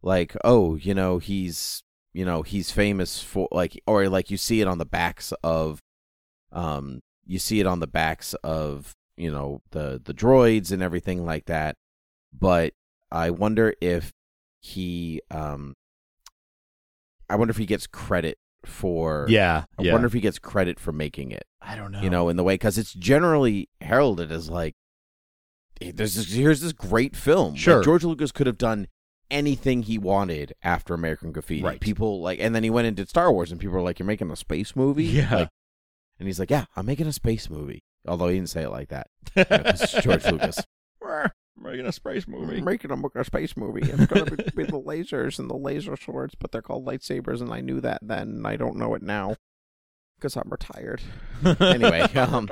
Like, 0.00 0.36
oh, 0.44 0.76
you 0.76 0.94
know, 0.94 1.18
he's 1.18 1.82
you 2.14 2.24
know, 2.24 2.42
he's 2.42 2.70
famous 2.70 3.22
for 3.22 3.48
like 3.50 3.80
or 3.86 4.08
like 4.08 4.30
you 4.30 4.36
see 4.36 4.60
it 4.60 4.68
on 4.68 4.78
the 4.78 4.86
backs 4.86 5.32
of 5.42 5.82
um 6.50 7.00
you 7.26 7.38
see 7.38 7.60
it 7.60 7.66
on 7.66 7.80
the 7.80 7.86
backs 7.86 8.32
of, 8.42 8.94
you 9.18 9.30
know, 9.30 9.60
the 9.70 10.00
the 10.02 10.14
droids 10.14 10.70
and 10.72 10.82
everything 10.82 11.24
like 11.24 11.46
that. 11.46 11.76
But 12.32 12.72
I 13.10 13.30
wonder 13.30 13.74
if 13.80 14.12
he 14.60 15.20
um 15.30 15.74
I 17.30 17.36
wonder 17.36 17.50
if 17.50 17.56
he 17.58 17.66
gets 17.66 17.86
credit 17.86 18.38
for 18.64 19.26
Yeah, 19.28 19.64
I 19.78 19.82
yeah. 19.82 19.92
wonder 19.92 20.06
if 20.06 20.12
he 20.12 20.20
gets 20.20 20.38
credit 20.38 20.80
for 20.80 20.92
making 20.92 21.30
it 21.30 21.44
I 21.62 21.76
don't 21.76 21.92
know. 21.92 22.00
you 22.00 22.10
know, 22.10 22.28
in 22.28 22.36
the 22.36 22.44
way 22.44 22.54
because 22.54 22.76
it's 22.78 22.92
generally 22.92 23.68
heralded 23.80 24.30
as 24.32 24.48
like 24.50 24.74
there's 25.80 26.16
this, 26.16 26.32
here's 26.32 26.60
this 26.60 26.72
great 26.72 27.14
film. 27.14 27.52
Like, 27.52 27.60
Sure. 27.60 27.82
George 27.84 28.02
Lucas 28.04 28.32
could 28.32 28.46
have 28.48 28.58
done 28.58 28.88
anything 29.30 29.82
he 29.82 29.96
wanted 29.98 30.52
after 30.62 30.92
American 30.94 31.30
Graffiti. 31.30 31.62
Right. 31.62 31.80
People 31.80 32.20
like, 32.20 32.40
and 32.40 32.52
then 32.54 32.64
he 32.64 32.70
went 32.70 32.88
into 32.88 33.06
Star 33.06 33.30
Wars, 33.32 33.52
and 33.52 33.60
people 33.60 33.74
were 33.74 33.82
like, 33.82 33.98
"You're 34.00 34.06
making 34.06 34.30
a 34.30 34.36
space 34.36 34.74
movie?" 34.74 35.04
Yeah. 35.04 35.34
Like, 35.34 35.48
and 36.18 36.26
he's 36.26 36.40
like, 36.40 36.50
"Yeah, 36.50 36.64
I'm 36.74 36.86
making 36.86 37.06
a 37.06 37.12
space 37.12 37.48
movie." 37.48 37.84
Although 38.06 38.28
he 38.28 38.36
didn't 38.36 38.50
say 38.50 38.62
it 38.62 38.70
like 38.70 38.88
that. 38.88 39.08
You 39.36 39.44
know, 39.50 39.62
'cause 39.62 39.82
it's 39.82 40.02
George 40.04 40.24
Lucas. 40.26 40.62
making 41.60 41.86
a 41.86 41.92
space 41.92 42.24
I'm 42.28 42.64
making 42.64 42.90
a, 42.90 43.20
a 43.20 43.24
space 43.24 43.56
movie. 43.56 43.82
It's 43.82 44.06
going 44.06 44.26
to 44.26 44.36
be, 44.36 44.44
be 44.56 44.64
the 44.64 44.80
lasers 44.80 45.38
and 45.38 45.50
the 45.50 45.56
laser 45.56 45.96
swords, 45.96 46.34
but 46.38 46.52
they're 46.52 46.62
called 46.62 46.86
lightsabers, 46.86 47.40
and 47.40 47.52
I 47.52 47.60
knew 47.60 47.80
that 47.80 48.00
then, 48.02 48.28
and 48.28 48.46
I 48.46 48.56
don't 48.56 48.76
know 48.76 48.94
it 48.94 49.02
now 49.02 49.36
because 50.16 50.36
I'm 50.36 50.48
retired. 50.50 51.00
anyway, 51.60 52.00
um, 52.16 52.48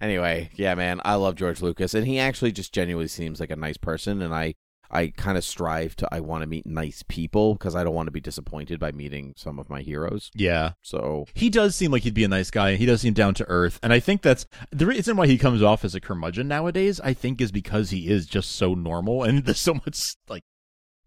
anyway, 0.00 0.50
yeah, 0.54 0.74
man, 0.74 1.00
I 1.04 1.14
love 1.16 1.36
George 1.36 1.62
Lucas, 1.62 1.94
and 1.94 2.06
he 2.06 2.18
actually 2.18 2.52
just 2.52 2.72
genuinely 2.72 3.08
seems 3.08 3.40
like 3.40 3.50
a 3.50 3.56
nice 3.56 3.76
person, 3.76 4.22
and 4.22 4.34
I, 4.34 4.54
I 4.90 5.08
kind 5.08 5.36
of 5.36 5.44
strive 5.44 5.96
to, 5.96 6.08
I 6.12 6.20
want 6.20 6.42
to 6.42 6.46
meet 6.46 6.66
nice 6.66 7.02
people 7.06 7.54
because 7.54 7.74
I 7.74 7.82
don't 7.84 7.94
want 7.94 8.06
to 8.06 8.12
be 8.12 8.20
disappointed 8.20 8.78
by 8.78 8.92
meeting 8.92 9.34
some 9.36 9.58
of 9.58 9.68
my 9.68 9.82
heroes. 9.82 10.30
Yeah. 10.34 10.72
So 10.82 11.26
He 11.34 11.50
does 11.50 11.74
seem 11.74 11.90
like 11.90 12.02
he'd 12.02 12.14
be 12.14 12.24
a 12.24 12.28
nice 12.28 12.50
guy. 12.50 12.76
He 12.76 12.86
does 12.86 13.00
seem 13.00 13.14
down 13.14 13.34
to 13.34 13.48
earth, 13.48 13.78
and 13.82 13.92
I 13.92 14.00
think 14.00 14.22
that's 14.22 14.46
the 14.70 14.86
reason 14.86 15.16
why 15.16 15.26
he 15.26 15.38
comes 15.38 15.62
off 15.62 15.84
as 15.84 15.94
a 15.94 16.00
curmudgeon 16.00 16.48
nowadays. 16.48 17.00
I 17.00 17.12
think 17.14 17.40
is 17.40 17.52
because 17.52 17.90
he 17.90 18.08
is 18.08 18.26
just 18.26 18.52
so 18.52 18.74
normal, 18.74 19.22
and 19.24 19.38
there's 19.44 19.60
so 19.60 19.74
much 19.74 20.16
like 20.28 20.42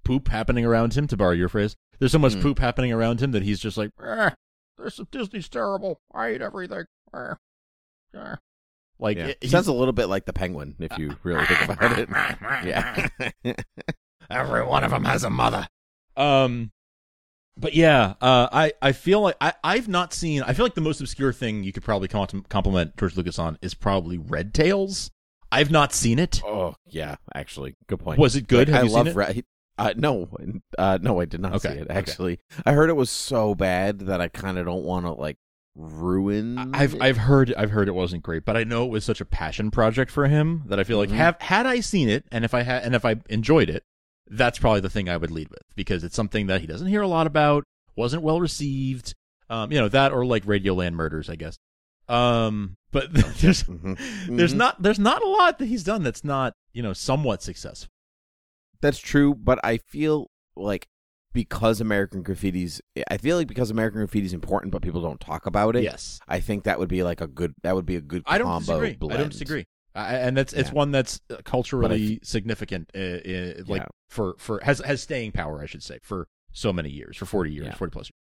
poop 0.04 0.28
happening 0.30 0.66
around 0.66 0.94
him. 0.96 1.08
To 1.08 1.18
borrow 1.18 1.32
your 1.34 1.50
phrase, 1.50 1.76
there's 2.00 2.12
so 2.12 2.20
much 2.20 2.34
Hmm. 2.34 2.42
poop 2.42 2.60
happening 2.60 2.92
around 2.92 3.22
him 3.22 3.32
that 3.32 3.44
he's 3.44 3.60
just 3.60 3.78
like, 3.78 3.92
"Eh, 4.04 4.32
this 4.78 5.00
Disney's 5.12 5.50
terrible. 5.50 6.00
I 6.14 6.30
hate 6.32 6.42
everything. 6.42 6.86
Eh, 7.14 7.34
eh." 8.16 8.36
Like 9.00 9.18
yeah, 9.18 9.28
it- 9.28 9.38
it 9.42 9.50
sounds 9.50 9.68
a 9.68 9.74
little 9.74 9.94
bit 9.94 10.08
like 10.08 10.26
the 10.26 10.34
Penguin 10.34 10.76
if 10.80 10.98
you 10.98 11.16
really 11.24 11.46
think 11.46 11.70
about 11.70 11.98
it. 12.00 12.10
Yeah, 12.66 13.08
Every 14.30 14.64
one 14.66 14.84
of 14.84 14.92
them 14.92 15.06
has 15.06 15.24
a 15.24 15.30
mother. 15.30 15.68
Um, 16.18 16.72
but 17.58 17.74
yeah, 17.74 18.14
uh, 18.22 18.48
I 18.52 18.74
I 18.82 18.92
feel 18.92 19.22
like 19.22 19.36
I 19.42 19.54
I've 19.64 19.88
not 19.88 20.14
seen. 20.14 20.44
I 20.44 20.54
feel 20.54 20.66
like 20.66 20.76
the 20.76 20.82
most 20.82 21.02
obscure 21.02 21.34
thing 21.34 21.64
you 21.64 21.72
could 21.74 21.84
probably 21.84 22.08
com- 22.08 22.46
compliment 22.50 22.96
George 22.98 23.16
Lucas 23.18 23.40
on 23.40 23.58
is 23.62 23.74
probably 23.74 24.18
Red 24.18 24.54
Tails. 24.54 25.12
I've 25.52 25.72
not 25.72 25.94
seen 25.94 26.20
it. 26.20 26.42
Oh 26.46 26.76
yeah, 26.86 27.16
actually, 27.34 27.76
good 27.88 28.00
point. 28.00 28.20
Was 28.20 28.36
it 28.36 28.48
good? 28.48 28.68
Like, 28.70 28.76
Have 28.76 28.82
I 28.82 28.84
you 28.84 28.90
seen 28.90 28.98
love 28.98 29.08
it? 29.08 29.16
Red. 29.16 29.44
Uh, 29.78 29.94
no, 29.96 30.30
uh, 30.78 31.00
no, 31.02 31.22
I 31.22 31.26
did 31.26 31.40
not 31.40 31.56
Okay, 31.56 31.70
see 31.70 31.76
it. 31.80 31.82
okay. 31.90 31.94
Actually, 31.98 32.40
I 32.66 32.74
heard 32.74 32.90
it 32.90 32.98
was 32.98 33.10
so 33.10 33.56
bad 33.56 34.00
that 34.02 34.20
I 34.20 34.28
kind 34.28 34.58
of 34.58 34.66
don't 34.66 34.84
want 34.84 35.06
to 35.06 35.14
like 35.14 35.38
ruin. 35.80 36.58
I've. 36.76 37.00
I've 37.02 37.18
heard 37.18 37.54
I've 37.56 37.72
heard 37.72 37.88
it 37.88 37.94
wasn't 37.96 38.24
great, 38.24 38.44
but 38.46 38.58
I 38.58 38.64
know 38.66 38.84
it 38.86 38.90
was 38.92 39.06
such 39.06 39.22
a 39.22 39.26
passion 39.26 39.72
project 39.72 40.12
for 40.12 40.28
him 40.28 40.64
that 40.68 40.80
I 40.80 40.84
feel 40.84 40.98
like 40.98 41.10
Mhm. 41.10 41.14
have 41.14 41.42
had 41.42 41.66
I 41.66 41.80
seen 41.80 42.10
it 42.10 42.26
and 42.32 42.44
if 42.44 42.54
I 42.54 42.64
had 42.64 42.84
and 42.84 42.94
if 42.96 43.06
I 43.06 43.16
enjoyed 43.30 43.70
it, 43.70 43.84
that's 44.28 44.60
probably 44.60 44.82
the 44.82 44.90
thing 44.90 45.08
I 45.10 45.18
would 45.18 45.32
lead 45.32 45.50
with 45.50 45.64
because 45.76 46.04
it's 46.04 46.16
something 46.16 46.48
that 46.48 46.62
he 46.62 46.68
doesn't 46.68 46.88
hear 46.88 47.02
a 47.02 47.08
lot 47.08 47.28
about, 47.28 47.64
wasn't 47.96 48.24
well 48.24 48.42
received. 48.42 49.16
Um, 49.50 49.72
you 49.72 49.80
know 49.80 49.88
that 49.90 50.12
or 50.12 50.26
like 50.26 50.46
Radioland 50.46 50.94
Murders, 50.94 51.30
I 51.30 51.36
guess. 51.36 51.58
Um, 52.08 52.76
but 52.92 53.12
there's 53.14 53.64
Mhm. 53.64 53.98
there's 54.38 54.54
Mhm. 54.54 54.58
not 54.58 54.82
there's 54.82 55.00
not 55.00 55.24
a 55.24 55.28
lot 55.30 55.60
that 55.60 55.66
he's 55.68 55.84
done 55.84 56.04
that's 56.04 56.24
not 56.24 56.54
you 56.74 56.84
know 56.84 56.94
somewhat 56.94 57.42
successful. 57.42 57.90
That's 58.82 59.00
true, 59.00 59.34
but 59.34 59.60
I 59.64 59.78
feel 59.78 60.28
like 60.56 60.88
because 61.34 61.80
American 61.82 62.24
Graffiti's, 62.24 62.82
I 63.10 63.18
feel 63.18 63.38
like 63.38 63.48
because 63.48 63.70
American 63.72 64.06
Graffiti's 64.06 64.34
important, 64.34 64.72
but 64.72 64.82
people 64.82 65.02
don't 65.02 65.20
talk 65.20 65.46
about 65.46 65.76
it. 65.76 65.84
Yes, 65.84 66.20
I 66.28 66.40
think 66.40 66.64
that 66.64 66.80
would 66.80 66.90
be 66.90 67.04
like 67.04 67.22
a 67.22 67.28
good. 67.28 67.54
That 67.64 67.76
would 67.76 67.86
be 67.86 67.96
a 67.96 68.02
good. 68.02 68.24
I 68.26 68.38
don't 68.38 68.48
combo 68.48 68.80
disagree. 68.80 68.96
Blend. 68.98 69.14
I 69.14 69.18
don't 69.18 69.32
disagree. 69.32 69.66
I, 69.96 70.16
and 70.16 70.38
that's 70.38 70.54
it's 70.54 70.70
Yeah. 70.70 70.76
one 70.76 70.92
that's 70.92 71.20
uh, 71.30 71.38
culturally 71.44 72.20
significant, 72.24 72.92
uh, 72.96 73.00
uh, 73.00 73.54
like 73.68 73.82
Yeah. 73.82 73.88
for 74.10 74.36
for 74.38 74.60
has 74.64 74.80
has 74.80 75.02
staying 75.02 75.32
power, 75.32 75.62
I 75.62 75.66
should 75.66 75.84
say, 75.84 76.00
for 76.04 76.28
so 76.52 76.72
many 76.72 76.90
years, 76.90 77.18
for 77.18 77.26
forty 77.26 77.52
years, 77.52 77.68
Yeah. 77.68 77.76
forty 77.76 77.92
plus. 77.92 78.06
years. 78.08 78.14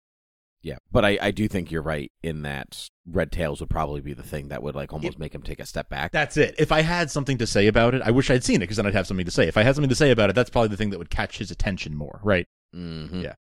Yeah, 0.61 0.79
but 0.91 1.05
I, 1.05 1.19
I 1.23 1.31
do 1.31 1.47
think 1.47 1.71
you're 1.71 1.83
right 1.83 2.11
in 2.21 2.43
that 2.43 2.89
Red 3.07 3.31
Tails 3.31 3.61
would 3.61 3.71
probably 3.71 4.01
be 4.01 4.13
the 4.13 4.25
thing 4.25 4.49
that 4.49 4.61
would 4.61 4.75
like 4.75 4.93
almost 4.93 5.17
make 5.17 5.33
him 5.33 5.43
take 5.43 5.61
a 5.61 5.67
step 5.67 5.89
back. 5.89 6.11
That's 6.11 6.37
it. 6.37 6.57
If 6.59 6.73
I 6.73 6.81
had 6.81 7.13
something 7.13 7.39
to 7.39 7.47
say 7.47 7.69
about 7.69 7.95
it, 7.95 8.03
I 8.03 8.11
wish 8.11 8.29
I'd 8.29 8.43
seen 8.43 8.57
it 8.57 8.61
because 8.61 8.77
then 8.79 8.85
I'd 8.87 8.95
have 8.95 9.07
something 9.07 9.25
to 9.25 9.31
say. 9.31 9.47
If 9.47 9.57
I 9.57 9.63
had 9.63 9.77
something 9.77 9.89
to 9.89 9.95
say 9.95 10.11
about 10.11 10.31
it, 10.31 10.33
that's 10.33 10.51
probably 10.51 10.69
the 10.71 10.77
thing 10.77 10.91
that 10.91 10.99
would 10.99 11.11
catch 11.11 11.39
his 11.39 11.53
attention 11.53 11.95
more, 11.95 12.19
right? 12.25 12.45
Mhm. 12.75 13.23
Yeah. 13.23 13.35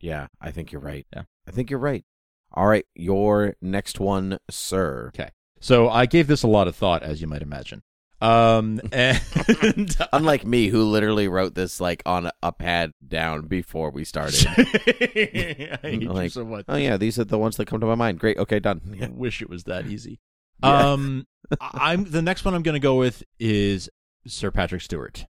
Yeah, 0.00 0.26
I 0.40 0.50
think 0.50 0.72
you're 0.72 0.80
right. 0.80 1.06
Yeah. 1.14 1.22
I 1.46 1.50
think 1.50 1.70
you're 1.70 1.78
right. 1.80 2.04
All 2.52 2.66
right, 2.66 2.84
your 2.94 3.56
next 3.60 3.98
one, 4.00 4.38
sir. 4.50 5.10
Okay. 5.14 5.30
So 5.60 5.88
I 5.88 6.06
gave 6.06 6.26
this 6.26 6.42
a 6.42 6.48
lot 6.48 6.68
of 6.68 6.76
thought, 6.76 7.02
as 7.02 7.20
you 7.20 7.26
might 7.26 7.42
imagine. 7.42 7.82
Um, 8.20 8.80
and 8.92 9.96
Unlike 10.12 10.46
me, 10.46 10.68
who 10.68 10.84
literally 10.84 11.28
wrote 11.28 11.54
this 11.54 11.80
like 11.80 12.02
on 12.06 12.30
a 12.42 12.52
pad 12.52 12.92
down 13.06 13.46
before 13.46 13.90
we 13.90 14.04
started. 14.04 14.46
I 14.56 15.78
hate 15.82 16.02
you 16.02 16.08
Like, 16.12 16.30
so 16.30 16.44
much. 16.44 16.64
oh 16.68 16.76
yeah, 16.76 16.96
these 16.96 17.18
are 17.18 17.24
the 17.24 17.38
ones 17.38 17.56
that 17.56 17.66
come 17.66 17.80
to 17.80 17.86
my 17.86 17.94
mind. 17.94 18.18
Great. 18.20 18.38
Okay, 18.38 18.58
done. 18.60 18.80
I 18.92 18.96
Yeah. 18.96 19.08
wish 19.08 19.42
it 19.42 19.50
was 19.50 19.64
that 19.64 19.86
easy. 19.90 20.20
Yeah. 20.62 20.92
Um, 20.92 21.26
I'm 21.60 22.10
the 22.10 22.22
next 22.22 22.44
one 22.44 22.54
I'm 22.54 22.62
going 22.62 22.74
to 22.74 22.80
go 22.80 22.96
with 22.96 23.22
is 23.38 23.90
Sir 24.26 24.50
Patrick 24.50 24.80
Stewart. 24.82 25.26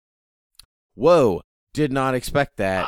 Whoa! 0.94 1.42
Did 1.74 1.92
not 1.92 2.14
expect 2.14 2.56
that. 2.58 2.86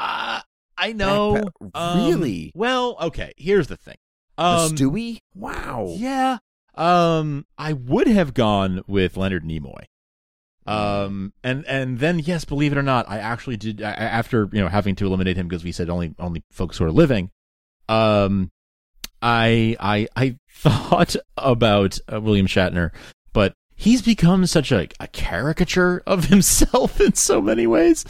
I 0.78 0.92
know. 0.92 1.42
Um, 1.74 2.06
really? 2.08 2.52
Well, 2.54 2.96
okay. 3.00 3.32
Here's 3.36 3.66
the 3.66 3.76
thing. 3.76 3.96
the 4.36 4.44
Um, 4.44 4.70
Stewie? 4.72 5.18
Wow. 5.34 5.94
Yeah. 5.96 6.38
Um, 6.76 7.44
I 7.58 7.72
would 7.72 8.06
have 8.06 8.32
gone 8.34 8.82
with 8.86 9.16
Leonard 9.16 9.44
Nimoy. 9.44 9.84
Um, 10.66 11.32
and 11.42 11.64
and 11.66 11.98
then 11.98 12.18
yes, 12.18 12.44
believe 12.44 12.72
it 12.72 12.78
or 12.78 12.82
not, 12.82 13.08
I 13.08 13.18
actually 13.18 13.56
did. 13.56 13.80
I- 13.82 13.92
after 13.92 14.48
you 14.52 14.60
know 14.60 14.68
having 14.68 14.94
to 14.96 15.06
eliminate 15.06 15.36
him 15.36 15.48
because 15.48 15.64
we 15.64 15.72
said 15.72 15.88
only 15.88 16.14
only 16.18 16.42
folks 16.52 16.76
who 16.76 16.84
are 16.84 16.92
living. 16.92 17.30
Um, 17.88 18.50
I 19.22 19.76
I 19.80 20.08
I 20.14 20.36
thought 20.50 21.16
about 21.38 21.98
uh, 22.12 22.20
William 22.20 22.46
Shatner, 22.46 22.90
but 23.32 23.54
he's 23.76 24.02
become 24.02 24.44
such 24.46 24.70
a, 24.70 24.88
a 25.00 25.06
caricature 25.08 26.02
of 26.06 26.24
himself 26.26 27.00
in 27.00 27.14
so 27.14 27.40
many 27.40 27.66
ways. 27.66 28.04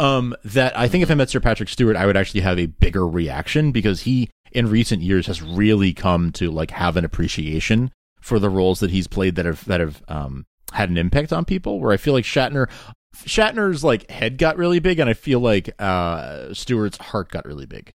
Um, 0.00 0.34
that 0.44 0.76
I 0.78 0.88
think 0.88 1.02
if 1.02 1.10
I 1.10 1.14
met 1.14 1.28
Sir 1.28 1.40
Patrick 1.40 1.68
Stewart, 1.68 1.94
I 1.94 2.06
would 2.06 2.16
actually 2.16 2.40
have 2.40 2.58
a 2.58 2.66
bigger 2.66 3.06
reaction 3.06 3.70
because 3.70 4.00
he, 4.02 4.30
in 4.52 4.70
recent 4.70 5.02
years, 5.02 5.26
has 5.26 5.42
really 5.42 5.92
come 5.92 6.32
to 6.32 6.50
like 6.50 6.70
have 6.70 6.96
an 6.96 7.04
appreciation 7.04 7.90
for 8.20 8.38
the 8.38 8.48
roles 8.48 8.80
that 8.80 8.90
he's 8.90 9.06
played 9.06 9.34
that 9.36 9.44
have 9.44 9.64
that 9.66 9.80
have 9.80 10.02
um 10.08 10.46
had 10.72 10.88
an 10.88 10.96
impact 10.96 11.32
on 11.32 11.44
people. 11.44 11.80
Where 11.80 11.92
I 11.92 11.98
feel 11.98 12.14
like 12.14 12.24
Shatner, 12.24 12.70
Shatner's 13.14 13.84
like 13.84 14.10
head 14.10 14.38
got 14.38 14.56
really 14.56 14.78
big, 14.78 14.98
and 15.00 15.10
I 15.10 15.12
feel 15.14 15.40
like 15.40 15.70
uh 15.78 16.54
Stewart's 16.54 16.96
heart 16.98 17.30
got 17.30 17.44
really 17.44 17.66
big. 17.66 17.90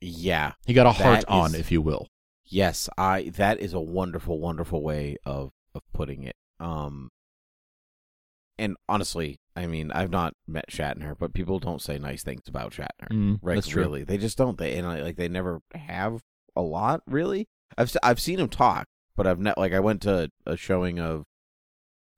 Yeah. 0.00 0.52
He 0.66 0.72
got 0.74 0.86
a 0.86 0.92
heart 0.92 1.20
That 1.20 1.28
on, 1.28 1.54
if 1.54 1.70
you 1.70 1.80
will. 1.82 2.08
Yes. 2.46 2.88
I. 2.98 3.30
That 3.36 3.60
is 3.60 3.72
a 3.72 3.80
wonderful, 3.80 4.40
wonderful 4.40 4.82
way 4.82 5.16
of 5.24 5.50
of 5.74 5.82
putting 5.92 6.24
it. 6.24 6.36
Um. 6.58 7.10
and 8.58 8.76
honestly, 8.88 9.38
I 9.54 9.66
mean, 9.66 9.90
I've 9.92 10.10
not 10.10 10.34
met 10.46 10.70
Shatner, 10.70 11.16
but 11.18 11.34
people 11.34 11.58
don't 11.58 11.82
say 11.82 11.98
nice 11.98 12.22
things 12.22 12.42
about 12.48 12.72
Shatner. 12.72 13.08
Mm, 13.10 13.38
Right, 13.42 13.54
that's 13.56 13.68
true. 13.68 13.82
really, 13.82 14.04
they 14.04 14.18
just 14.18 14.38
don't. 14.38 14.56
They 14.58 14.76
and 14.76 14.86
I, 14.86 15.02
like 15.02 15.16
they 15.16 15.28
never 15.28 15.60
have 15.74 16.22
a 16.56 16.62
lot. 16.62 17.02
Really, 17.06 17.48
I've 17.76 17.94
I've 18.02 18.20
seen 18.20 18.38
him 18.38 18.48
talk, 18.48 18.86
but 19.16 19.26
I've 19.26 19.40
not 19.40 19.58
like 19.58 19.72
I 19.72 19.80
went 19.80 20.02
to 20.02 20.30
a 20.46 20.56
showing 20.56 20.98
of 20.98 21.24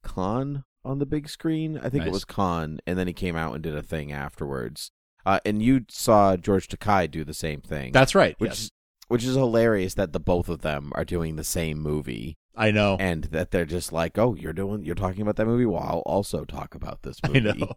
Khan 0.03 0.65
on 0.85 0.99
the 0.99 1.07
big 1.07 1.29
screen. 1.29 1.79
I 1.83 1.89
think 1.89 2.07
it 2.07 2.13
was 2.13 2.25
Khan, 2.25 2.79
and 2.87 2.99
then 2.99 3.07
he 3.07 3.13
came 3.13 3.37
out 3.37 3.55
and 3.55 3.63
did 3.63 3.77
a 3.77 3.83
thing 3.83 4.13
afterwards. 4.13 4.91
Uh, 5.27 5.41
and 5.45 5.63
you 5.63 5.87
saw 5.89 6.37
George 6.37 6.69
Takei 6.69 7.11
do 7.11 7.25
the 7.25 7.35
same 7.35 7.61
thing. 7.63 7.93
That's 7.93 8.15
right. 8.15 8.37
which 8.39 8.51
yes. 8.51 8.71
which 9.09 9.25
is 9.25 9.35
hilarious 9.35 9.95
that 9.95 10.13
the 10.13 10.21
both 10.21 10.49
of 10.49 10.61
them 10.61 10.93
are 10.95 11.05
doing 11.05 11.37
the 11.37 11.45
same 11.45 11.81
movie 11.81 12.37
I 12.57 12.71
know. 12.71 12.97
and 13.01 13.25
that 13.25 13.51
they're 13.51 13.65
just 13.65 13.93
like, 13.93 14.17
"Oh, 14.19 14.35
you're 14.35 14.53
doing 14.53 14.85
you're 14.85 14.95
talking 14.95 15.23
about 15.23 15.37
that 15.37 15.47
movie. 15.47 15.67
Well, 15.67 15.83
I'll 15.83 15.99
also 16.07 16.45
talk 16.45 16.75
about 16.75 17.03
this 17.03 17.19
I 17.25 17.29
movie." 17.29 17.41
know. 17.41 17.73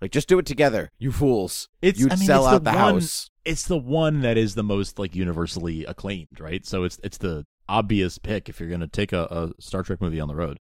Like, 0.00 0.12
just 0.12 0.28
do 0.28 0.38
it 0.38 0.46
together, 0.46 0.90
you 0.98 1.10
fools. 1.10 1.68
It's 1.82 1.98
You'd 1.98 2.12
I 2.12 2.16
mean, 2.16 2.26
sell 2.26 2.44
it's 2.46 2.54
out 2.54 2.64
the, 2.64 2.70
one, 2.70 2.78
house. 2.94 3.30
It's 3.44 3.64
the 3.66 3.76
one 3.78 4.20
that 4.20 4.36
is 4.38 4.54
the 4.54 4.62
most 4.62 4.96
like 4.98 5.16
universally 5.16 5.84
acclaimed, 5.86 6.38
right? 6.38 6.64
So 6.64 6.84
it's 6.84 7.00
it's 7.02 7.18
the 7.18 7.44
obvious 7.68 8.16
pick 8.18 8.48
if 8.48 8.60
you're 8.60 8.68
going 8.68 8.80
to 8.80 8.86
take 8.86 9.12
a, 9.12 9.24
a 9.24 9.60
Star 9.60 9.82
Trek 9.82 10.00
movie 10.00 10.20
on 10.20 10.28
the 10.28 10.36
road. 10.36 10.58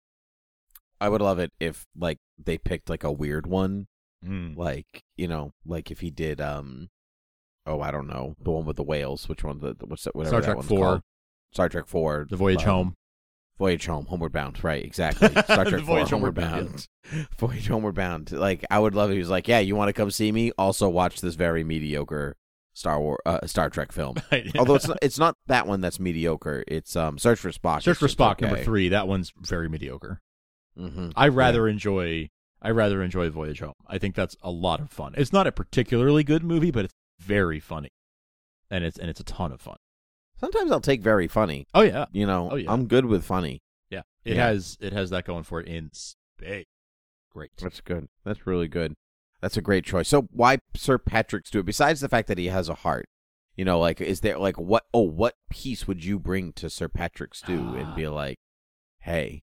I 1.00 1.08
would 1.08 1.20
love 1.22 1.38
it 1.38 1.50
if 1.58 1.86
like 1.96 2.18
they 2.38 2.58
picked 2.58 2.90
like 2.90 3.04
a 3.04 3.10
weird 3.12 3.46
one, 3.46 3.86
Mm. 4.24 4.56
like 4.56 5.02
you 5.16 5.26
know, 5.26 5.52
like 5.66 5.90
if 5.90 5.98
he 6.00 6.10
did 6.10 6.40
um, 6.40 6.90
oh, 7.66 7.80
I 7.80 7.90
don't 7.90 8.06
know, 8.06 8.36
the 8.40 8.50
one 8.52 8.64
with 8.66 8.76
the 8.76 8.82
whales. 8.84 9.28
Which 9.28 9.42
one? 9.42 9.58
The 9.60 9.74
what's 9.84 10.04
that? 10.04 10.14
Whatever 10.14 10.42
Star 10.42 10.54
that 10.56 10.60
Trek 10.60 10.68
4. 10.68 10.78
called. 10.78 11.02
Star 11.52 11.68
Trek 11.70 11.86
Four. 11.86 12.26
The 12.30 12.36
Voyage 12.36 12.62
um, 12.64 12.66
Home. 12.66 12.94
Voyage 13.62 13.86
Home, 13.86 14.06
Homeward 14.06 14.32
Bound. 14.32 14.64
Right, 14.64 14.84
exactly. 14.84 15.28
Star 15.44 15.64
Trek 15.64 15.82
Voyage 15.82 16.10
Homeward 16.10 16.36
Homeward 16.36 16.88
Bound. 17.04 17.28
Voyage 17.38 17.68
Homeward 17.68 17.94
Bound. 17.94 18.32
Like 18.32 18.64
I 18.68 18.80
would 18.80 18.96
love 18.96 19.10
it. 19.10 19.12
He 19.12 19.20
was 19.20 19.30
like, 19.30 19.46
"Yeah, 19.46 19.60
you 19.60 19.76
want 19.76 19.88
to 19.88 19.92
come 19.92 20.10
see 20.10 20.32
me? 20.32 20.50
Also 20.58 20.88
watch 20.88 21.20
this 21.20 21.36
very 21.36 21.62
mediocre 21.62 22.34
Star 22.74 23.00
War, 23.00 23.20
uh, 23.24 23.46
Star 23.46 23.70
Trek 23.70 23.92
film." 23.92 24.16
Although 24.58 24.74
it's 24.74 24.88
not, 24.88 24.98
it's 25.00 25.16
not 25.16 25.36
that 25.46 25.68
one 25.68 25.80
that's 25.80 26.00
mediocre. 26.00 26.64
It's 26.66 26.96
um, 26.96 27.18
Search 27.18 27.38
for 27.38 27.52
Spock. 27.52 27.82
Search 27.82 27.98
for 27.98 28.08
Spock 28.08 28.32
okay. 28.32 28.46
number 28.46 28.64
three. 28.64 28.88
That 28.88 29.06
one's 29.06 29.32
very 29.40 29.68
mediocre. 29.68 30.20
Mm-hmm. 30.76 31.10
I 31.14 31.28
rather 31.28 31.68
enjoy. 31.68 32.30
I 32.60 32.70
rather 32.70 33.00
enjoy 33.00 33.30
Voyage 33.30 33.60
Home. 33.60 33.74
I 33.86 33.98
think 33.98 34.16
that's 34.16 34.36
a 34.42 34.50
lot 34.50 34.80
of 34.80 34.90
fun. 34.90 35.14
It's 35.16 35.32
not 35.32 35.46
a 35.46 35.52
particularly 35.52 36.24
good 36.24 36.42
movie, 36.42 36.72
but 36.72 36.86
it's 36.86 36.94
very 37.20 37.60
funny, 37.60 37.90
and 38.68 38.82
it's 38.82 38.98
and 38.98 39.08
it's 39.08 39.20
a 39.20 39.24
ton 39.24 39.52
of 39.52 39.60
fun. 39.60 39.76
Sometimes 40.42 40.72
I'll 40.72 40.80
take 40.80 41.02
very 41.02 41.28
funny. 41.28 41.66
Oh 41.72 41.82
yeah, 41.82 42.06
You 42.12 42.26
know, 42.26 42.50
Oh, 42.50 42.56
yeah. 42.56 42.72
I'm 42.72 42.86
good 42.86 43.06
with 43.06 43.24
funny. 43.24 43.62
yeah. 43.90 44.02
It 44.24 44.36
Yeah. 44.36 44.48
has 44.48 44.76
it 44.80 44.92
has 44.92 45.10
that 45.10 45.24
going 45.24 45.44
for 45.44 45.60
it 45.60 45.68
in 45.68 45.90
spades. 45.92 46.66
Great. 47.30 47.52
That's 47.58 47.80
good. 47.80 48.08
That's 48.24 48.46
really 48.46 48.68
good. 48.68 48.94
That's 49.40 49.56
a 49.56 49.62
great 49.62 49.84
choice. 49.84 50.08
So 50.08 50.22
why 50.32 50.58
Sir 50.76 50.98
Patrick 50.98 51.46
Stewart? 51.46 51.66
Besides 51.66 52.00
the 52.00 52.08
fact 52.08 52.28
that 52.28 52.38
he 52.38 52.46
has 52.46 52.68
a 52.68 52.74
heart, 52.74 53.06
you 53.56 53.64
know, 53.64 53.78
like 53.78 54.00
is 54.00 54.20
there 54.20 54.38
like 54.38 54.58
what? 54.58 54.84
Oh, 54.92 55.02
what 55.02 55.34
piece 55.50 55.86
would 55.86 56.04
you 56.04 56.18
bring 56.18 56.52
to 56.54 56.68
Sir 56.68 56.88
Patrick 56.88 57.34
Stew 57.34 57.74
and 57.74 57.94
be 57.94 58.04
ah. 58.06 58.12
like, 58.12 58.38
hey, 59.00 59.42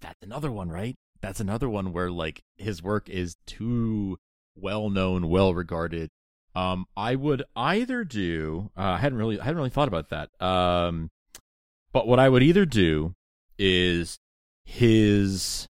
That's 0.00 0.22
another 0.22 0.52
one, 0.52 0.68
right? 0.68 0.94
That's 1.20 1.40
another 1.40 1.68
one 1.68 1.92
where 1.92 2.10
like 2.10 2.42
his 2.56 2.82
work 2.82 3.08
is 3.08 3.36
too 3.46 4.18
well 4.54 4.90
known, 4.90 5.28
well 5.28 5.54
regarded. 5.54 6.10
Um, 6.56 6.86
I 6.96 7.14
would 7.16 7.44
either 7.54 8.02
do. 8.02 8.70
Uh, 8.76 8.80
I 8.92 8.96
hadn't 8.96 9.18
really, 9.18 9.38
I 9.38 9.44
hadn't 9.44 9.58
really 9.58 9.70
thought 9.70 9.88
about 9.88 10.08
that. 10.08 10.30
Um, 10.40 11.10
but 11.92 12.08
what 12.08 12.18
I 12.18 12.30
would 12.30 12.42
either 12.42 12.64
do 12.64 13.14
is 13.58 14.18
his 14.64 15.68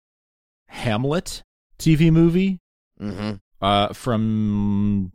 Hamlet 0.67 1.43
TV 1.79 2.11
movie 2.11 2.59
mm-hmm. 3.01 3.35
uh, 3.61 3.93
from 3.93 5.13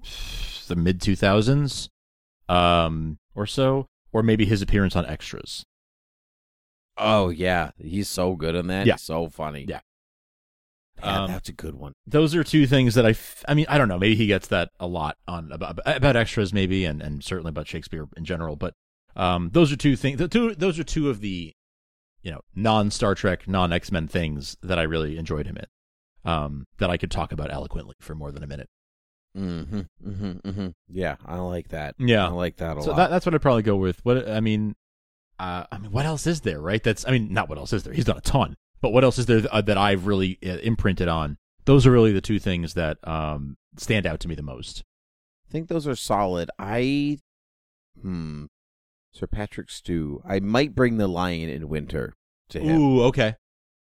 the 0.68 0.76
mid 0.76 1.02
two 1.02 1.14
thousands, 1.14 1.90
um, 2.48 3.18
or 3.34 3.46
so, 3.46 3.88
or 4.10 4.22
maybe 4.22 4.46
his 4.46 4.62
appearance 4.62 4.96
on 4.96 5.04
Extras. 5.04 5.64
oh 6.96 7.28
yeah, 7.28 7.72
he's 7.78 8.09
so 8.09 8.37
good 8.37 8.54
in 8.54 8.68
that. 8.68 8.87
Yeah. 8.87 8.94
He's 8.94 9.02
so 9.02 9.28
funny. 9.28 9.66
Yeah. 9.68 9.81
Yeah, 11.02 11.22
Um, 11.24 11.30
that's 11.30 11.48
a 11.48 11.52
good 11.52 11.74
one. 11.74 11.92
those 12.06 12.34
are 12.34 12.42
two 12.44 12.66
things 12.66 12.94
that 12.94 13.06
I, 13.06 13.11
f- 13.11 13.44
I 13.48 13.54
mean, 13.54 13.66
I 13.68 13.78
don't 13.78 13.88
know. 13.88 13.98
Maybe 13.98 14.14
he 14.16 14.26
gets 14.26 14.48
that 14.48 14.70
a 14.80 14.87
lot 14.87 15.16
on 15.26 15.52
about 15.52 15.78
about 15.87 16.16
extras, 16.16 16.52
maybe, 16.52 16.84
and 16.84 17.00
and 17.02 17.22
certainly 17.22 17.50
about 17.50 17.68
Shakespeare 17.68 18.06
in 18.16 18.24
general. 18.24 18.56
But 18.56 18.74
um, 19.16 19.50
those 19.52 19.72
are 19.72 19.76
two 19.76 19.96
things. 19.96 20.18
The 20.18 20.28
two 20.28 20.54
those 20.54 20.78
are 20.78 20.84
two 20.84 21.08
of 21.11 21.20
the, 21.20 21.52
you 22.22 22.30
know, 22.30 22.40
non 22.54 22.90
Star 22.90 23.14
Trek, 23.14 23.46
non 23.48 23.72
X 23.72 23.90
Men 23.92 24.08
things 24.08 24.56
that 24.62 24.78
I 24.78 24.82
really 24.82 25.16
enjoyed 25.18 25.46
him 25.46 25.56
in. 25.56 25.66
Um, 26.24 26.66
that 26.78 26.90
I 26.90 26.96
could 26.96 27.11
talk 27.11 27.32
about 27.32 27.50
eloquently 27.52 27.94
for 28.00 28.14
more 28.14 28.30
than 28.32 28.42
a 28.42 28.46
minute. 28.46 28.68
Mm-hmm. 29.37 29.80
Mm-hmm. 30.06 30.30
Mm-hmm. 30.48 30.68
Yeah, 30.88 31.16
I 31.24 31.38
like 31.38 31.68
that. 31.68 31.94
Yeah. 31.98 32.26
I 32.26 32.30
like 32.30 32.56
that 32.56 32.76
a 32.76 32.82
So 32.82 32.90
lot. 32.90 32.96
that, 32.96 33.11
that's 33.11 33.24
what 33.24 33.34
I'd 33.34 33.42
probably 33.42 33.62
go 33.62 33.76
with. 33.76 34.00
What 34.04 34.28
I 34.28 34.40
mean, 34.40 34.74
uh, 35.38 35.64
I 35.70 35.78
mean, 35.78 35.92
what 35.92 36.06
else 36.06 36.26
is 36.26 36.40
there? 36.40 36.61
Right? 36.61 36.82
That's 36.82 37.06
I 37.06 37.12
mean, 37.12 37.32
not 37.32 37.48
what 37.48 37.56
else 37.58 37.72
is 37.72 37.84
there. 37.84 37.92
He's 37.94 38.04
done 38.04 38.16
a 38.18 38.22
ton, 38.22 38.56
but 38.81 38.91
what 38.91 39.05
else 39.05 39.19
is 39.19 39.27
there 39.27 39.43
uh, 39.51 39.61
that 39.62 39.79
I've 39.79 40.07
really 40.07 40.38
uh, 40.45 40.59
imprinted 40.59 41.09
on? 41.09 41.38
Those 41.64 41.87
are 41.87 41.91
really 41.91 42.12
the 42.12 42.21
two 42.21 42.38
things 42.38 42.75
that 42.75 42.99
um 43.05 43.57
stand 43.77 44.07
out 44.07 44.21
to 44.21 44.29
me 44.29 44.35
the 44.35 44.43
most. 44.43 44.85
I 45.49 45.53
think 45.53 45.69
those 45.69 45.87
are 45.87 45.97
solid. 45.97 46.51
I, 46.59 47.19
hmm, 48.01 48.47
Sir 49.12 49.27
Patrick 49.27 49.71
Stew. 49.71 50.23
I 50.29 50.41
might 50.41 50.75
bring 50.75 50.99
the 50.99 51.09
Lion 51.09 51.49
in 51.49 51.69
Winter 51.69 52.14
to 52.51 52.61
him 52.61 52.81
Ooh, 52.81 53.03
okay. 53.05 53.37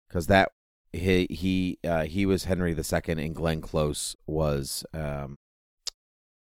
because 0.07 0.27
that 0.27 0.51
he 0.91 1.27
he 1.29 1.79
uh, 1.83 2.03
he 2.03 2.25
was 2.25 2.45
Henry 2.45 2.71
II 2.71 3.23
and 3.23 3.35
Glenn 3.35 3.61
Close 3.61 4.15
was 4.27 4.85
um 4.93 5.37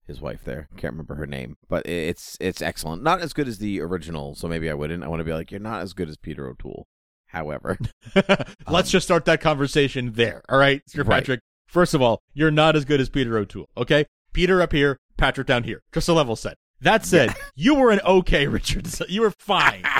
his 0.10 0.22
wife. 0.22 0.44
There, 0.44 0.68
can't 0.76 0.94
remember 0.94 1.16
her 1.16 1.28
name, 1.28 1.58
but 1.68 1.88
it's 1.88 2.38
it's 2.40 2.62
excellent. 2.62 3.04
Not 3.04 3.22
as 3.22 3.34
good 3.34 3.48
as 3.48 3.60
the 3.60 3.80
original, 3.82 4.36
so 4.36 4.48
maybe 4.48 4.70
I 4.70 4.74
wouldn't. 4.74 5.04
I 5.04 5.08
want 5.08 5.20
to 5.22 5.26
be 5.26 5.34
like, 5.34 5.52
you're 5.52 5.60
not 5.60 5.82
as 5.82 5.94
good 5.94 6.10
as 6.10 6.18
Peter 6.18 6.48
O'Toole. 6.48 6.88
However, 7.30 7.78
Let's 8.70 8.90
just 8.92 9.06
start 9.08 9.26
that 9.26 9.40
conversation 9.42 10.14
there. 10.14 10.42
All 10.50 10.58
right, 10.60 10.82
Sir 10.88 11.04
Right. 11.04 11.18
Patrick. 11.22 11.40
First 11.68 11.94
of 11.94 12.02
all, 12.02 12.22
you're 12.34 12.50
not 12.52 12.76
as 12.76 12.86
good 12.86 13.00
as 13.00 13.10
Peter 13.10 13.38
O'Toole. 13.38 13.70
Okay, 13.78 14.06
Peter 14.34 14.62
up 14.62 14.72
here, 14.72 14.98
Patrick 15.18 15.46
down 15.48 15.64
here. 15.64 15.82
Just 15.94 16.10
a 16.10 16.14
level 16.14 16.36
set. 16.36 16.56
That 16.82 17.06
said, 17.06 17.36
you 17.56 17.76
were 17.76 17.92
an 17.92 18.00
okay 18.06 18.48
Richard. 18.48 18.88
You 19.10 19.22
were 19.22 19.32
fine. 19.40 19.84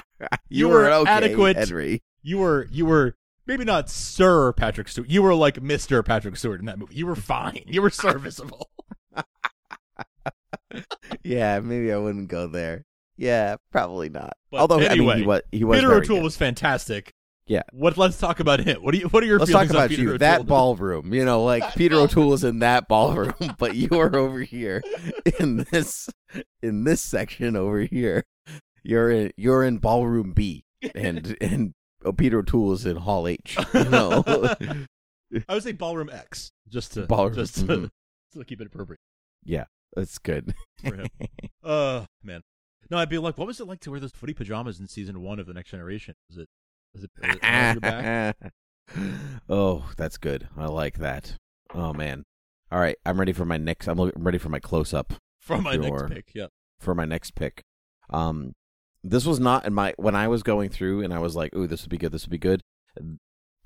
You 0.50 0.68
were 0.68 0.92
okay, 0.92 1.10
adequate. 1.10 1.56
Henry. 1.56 2.02
You 2.24 2.40
were 2.40 2.68
you 2.72 2.86
were 2.86 3.16
maybe 3.48 3.64
not 3.64 3.90
Sir 3.90 4.52
Patrick 4.52 4.90
Stewart. 4.90 5.10
You 5.10 5.22
were 5.24 5.34
like 5.34 5.62
Mister 5.62 6.04
Patrick 6.04 6.36
Stewart 6.36 6.60
in 6.60 6.66
that 6.66 6.78
movie. 6.78 6.94
You 6.96 7.08
were 7.08 7.16
fine. 7.16 7.64
You 7.68 7.82
were 7.82 7.90
serviceable. 7.90 8.70
Yeah, 11.24 11.60
maybe 11.60 11.92
I 11.92 11.98
wouldn't 11.98 12.28
go 12.28 12.48
there. 12.48 12.86
Yeah, 13.18 13.56
probably 13.72 14.10
not. 14.10 14.34
But 14.52 14.62
Although 14.62 14.80
I 14.80 14.86
anyway, 14.86 15.16
mean, 15.16 15.18
he 15.24 15.28
was 15.28 15.42
he 15.52 15.64
was 15.64 15.80
Peter 15.80 15.94
O'Toole 15.94 16.18
good. 16.18 16.24
was 16.24 16.38
fantastic. 16.38 17.14
Yeah. 17.50 17.64
What? 17.74 17.98
Let's 17.98 18.20
talk 18.20 18.40
about 18.40 18.60
him. 18.60 18.84
What 18.84 18.94
do 18.94 19.00
you? 19.00 19.08
What 19.08 19.24
are 19.24 19.26
your 19.26 19.40
Let's 19.40 19.52
talk 19.52 19.72
about 19.72 19.90
you. 19.90 20.06
O'Toole? 20.08 20.18
That 20.20 20.46
ballroom, 20.46 21.14
you 21.14 21.26
know, 21.26 21.44
like 21.44 21.74
Peter 21.76 21.96
O'Toole 21.96 22.34
is 22.34 22.44
in 22.44 22.60
that 22.60 22.88
ballroom, 22.88 23.34
but 23.58 23.76
you 23.76 23.90
are 24.00 24.16
over 24.16 24.40
here 24.42 24.84
in 25.40 25.66
this 25.72 26.10
in 26.62 26.84
this 26.84 27.02
section 27.02 27.56
over 27.56 27.82
here. 27.82 28.24
You're 28.84 29.10
in 29.10 29.32
you're 29.36 29.64
in 29.64 29.80
ballroom 29.80 30.34
B, 30.34 30.64
and 30.94 31.36
and 31.42 31.74
oh, 32.06 32.14
Peter 32.14 32.40
O'Toole 32.40 32.74
is 32.74 32.86
in 32.86 32.98
Hall 32.98 33.28
H. 33.28 33.58
You 33.74 33.90
know, 33.90 34.24
I 34.28 35.54
would 35.54 35.64
say 35.64 35.72
ballroom 35.72 36.12
X, 36.14 36.52
just 36.70 36.94
to 36.94 37.08
Ballroom, 37.08 37.34
just 37.34 37.56
to, 37.56 37.62
mhm. 37.64 37.90
to 38.34 38.44
keep 38.46 38.62
it 38.62 38.68
appropriate 38.68 39.00
Yeah, 39.44 39.66
that's 39.96 40.20
good. 40.20 40.54
for 40.86 40.96
him. 40.96 41.08
uh 41.64 42.06
man, 42.24 42.44
no, 42.92 43.00
I'd 43.00 43.10
be 43.10 43.18
like, 43.18 43.40
what 43.40 43.48
was 43.48 43.60
it 43.60 43.68
like 43.68 43.80
to 43.82 43.90
wear 43.90 44.00
those 44.00 44.12
footy 44.12 44.36
pajamas 44.36 44.80
in 44.80 44.88
season 44.88 45.22
one 45.24 45.40
of 45.40 45.48
the 45.48 45.54
Next 45.56 45.72
Generation? 45.72 46.14
Was 46.30 46.38
it? 46.38 46.48
Was 46.94 47.04
it? 47.04 47.12
Was 47.22 47.36
it 47.36 47.44
on 47.44 47.74
your 47.74 47.82
back? 47.82 48.38
oh, 49.50 49.90
that's 49.98 50.18
good. 50.18 50.48
I 50.58 50.66
like 50.66 50.98
that. 51.00 51.36
Oh 51.74 51.94
man. 51.94 52.24
All 52.72 52.80
right, 52.80 52.98
I'm 53.06 53.20
ready 53.20 53.34
for 53.34 53.46
my 53.46 53.58
next. 53.58 53.88
I'm 53.88 54.00
I'm 54.00 54.12
ready 54.18 54.38
for 54.38 54.50
my 54.50 54.60
close 54.60 54.94
up. 54.94 55.14
for 55.40 55.60
my 55.60 55.74
Your- 55.74 56.08
next 56.08 56.14
pick, 56.14 56.32
yeah. 56.36 56.48
for 56.80 56.94
my 56.96 57.06
next 57.06 57.36
pick. 57.36 57.62
Um, 58.10 58.54
this 59.04 59.26
was 59.26 59.40
not 59.40 59.66
in 59.66 59.74
my 59.74 59.94
when 59.98 60.16
I 60.16 60.28
was 60.28 60.44
going 60.44 60.70
through 60.70 61.02
and 61.04 61.14
I 61.14 61.20
was 61.20 61.36
like, 61.36 61.56
"Ooh, 61.56 61.68
this 61.68 61.82
would 61.84 61.90
be 61.90 61.98
good. 61.98 62.12
This 62.12 62.26
would 62.26 62.32
be 62.32 62.38
good." 62.38 62.62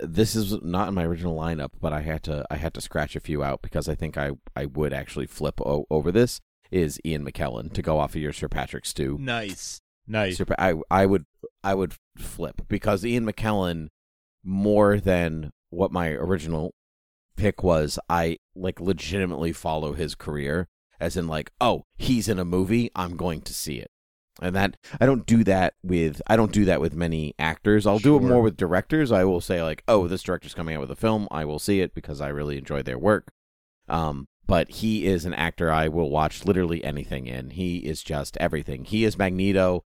This 0.00 0.34
is 0.34 0.60
not 0.62 0.88
in 0.88 0.94
my 0.94 1.04
original 1.04 1.36
lineup, 1.36 1.70
but 1.80 1.92
I 1.92 2.00
had 2.00 2.22
to 2.24 2.44
I 2.50 2.56
had 2.56 2.74
to 2.74 2.80
scratch 2.80 3.14
a 3.16 3.20
few 3.20 3.42
out 3.44 3.62
because 3.62 3.88
I 3.88 3.94
think 3.94 4.18
I 4.18 4.32
I 4.56 4.66
would 4.66 4.92
actually 4.92 5.26
flip 5.26 5.60
o- 5.60 5.86
over 5.90 6.10
this. 6.10 6.40
Is 6.70 6.98
Ian 7.04 7.24
McKellen 7.24 7.72
to 7.74 7.82
go 7.82 7.98
off 8.00 8.14
of 8.16 8.20
your 8.20 8.32
Sir 8.32 8.48
Patrick 8.48 8.84
Stew? 8.86 9.16
Nice, 9.20 9.80
nice. 10.06 10.38
Pa- 10.38 10.54
I 10.58 10.74
I 10.90 11.06
would 11.06 11.24
I 11.62 11.74
would 11.74 11.94
flip 12.16 12.62
because 12.68 13.04
Ian 13.04 13.26
McKellen 13.26 13.88
more 14.42 14.98
than 14.98 15.50
what 15.70 15.92
my 15.92 16.10
original 16.10 16.74
pick 17.36 17.62
was. 17.62 17.98
I 18.08 18.38
like 18.54 18.80
legitimately 18.80 19.52
follow 19.52 19.92
his 19.94 20.14
career 20.14 20.68
as 21.00 21.16
in 21.16 21.26
like, 21.26 21.50
oh, 21.60 21.84
he's 21.96 22.28
in 22.28 22.38
a 22.38 22.44
movie, 22.44 22.90
I'm 22.94 23.16
going 23.16 23.40
to 23.42 23.52
see 23.54 23.78
it. 23.78 23.90
and 24.40 24.54
that 24.54 24.76
I 25.00 25.06
don't 25.06 25.26
do 25.26 25.42
that 25.44 25.74
with 25.82 26.20
I 26.26 26.36
don't 26.36 26.52
do 26.52 26.64
that 26.66 26.80
with 26.80 26.94
many 26.94 27.34
actors. 27.38 27.86
I'll 27.86 27.98
do 27.98 28.16
it 28.16 28.22
more 28.22 28.42
with 28.42 28.56
directors. 28.56 29.10
I 29.12 29.24
will 29.24 29.40
say 29.40 29.62
like, 29.62 29.82
oh, 29.88 30.06
this 30.08 30.22
director's 30.22 30.54
coming 30.54 30.76
out 30.76 30.80
with 30.80 30.90
a 30.90 30.96
film. 30.96 31.26
I 31.30 31.44
will 31.44 31.58
see 31.58 31.80
it 31.80 31.94
because 31.94 32.20
I 32.20 32.28
really 32.28 32.58
enjoy 32.58 32.82
their 32.82 32.98
work. 32.98 33.32
Um, 33.88 34.26
but 34.46 34.70
he 34.70 35.06
is 35.06 35.24
an 35.24 35.34
actor 35.34 35.70
I 35.70 35.88
will 35.88 36.10
watch 36.10 36.44
literally 36.44 36.84
anything 36.84 37.26
in. 37.26 37.50
He 37.50 37.78
is 37.78 38.02
just 38.02 38.36
everything. 38.38 38.84
He 38.84 39.04
is 39.04 39.16
Magneto 39.18 39.84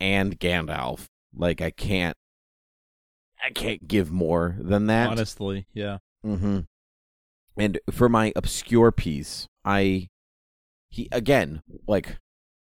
and 0.00 0.38
Gandalf. 0.38 1.06
Like 1.34 1.60
I 1.60 1.70
can't, 1.70 2.16
I 3.44 3.50
can't 3.50 3.86
give 3.86 4.10
more 4.10 4.56
than 4.58 4.86
that. 4.86 5.10
Honestly, 5.10 5.66
yeah. 5.72 5.98
Mm-hmm. 6.24 6.60
And 7.56 7.78
for 7.90 8.08
my 8.08 8.32
obscure 8.36 8.92
piece, 8.92 9.46
I 9.64 10.08
he 10.88 11.08
again 11.12 11.62
like 11.86 12.18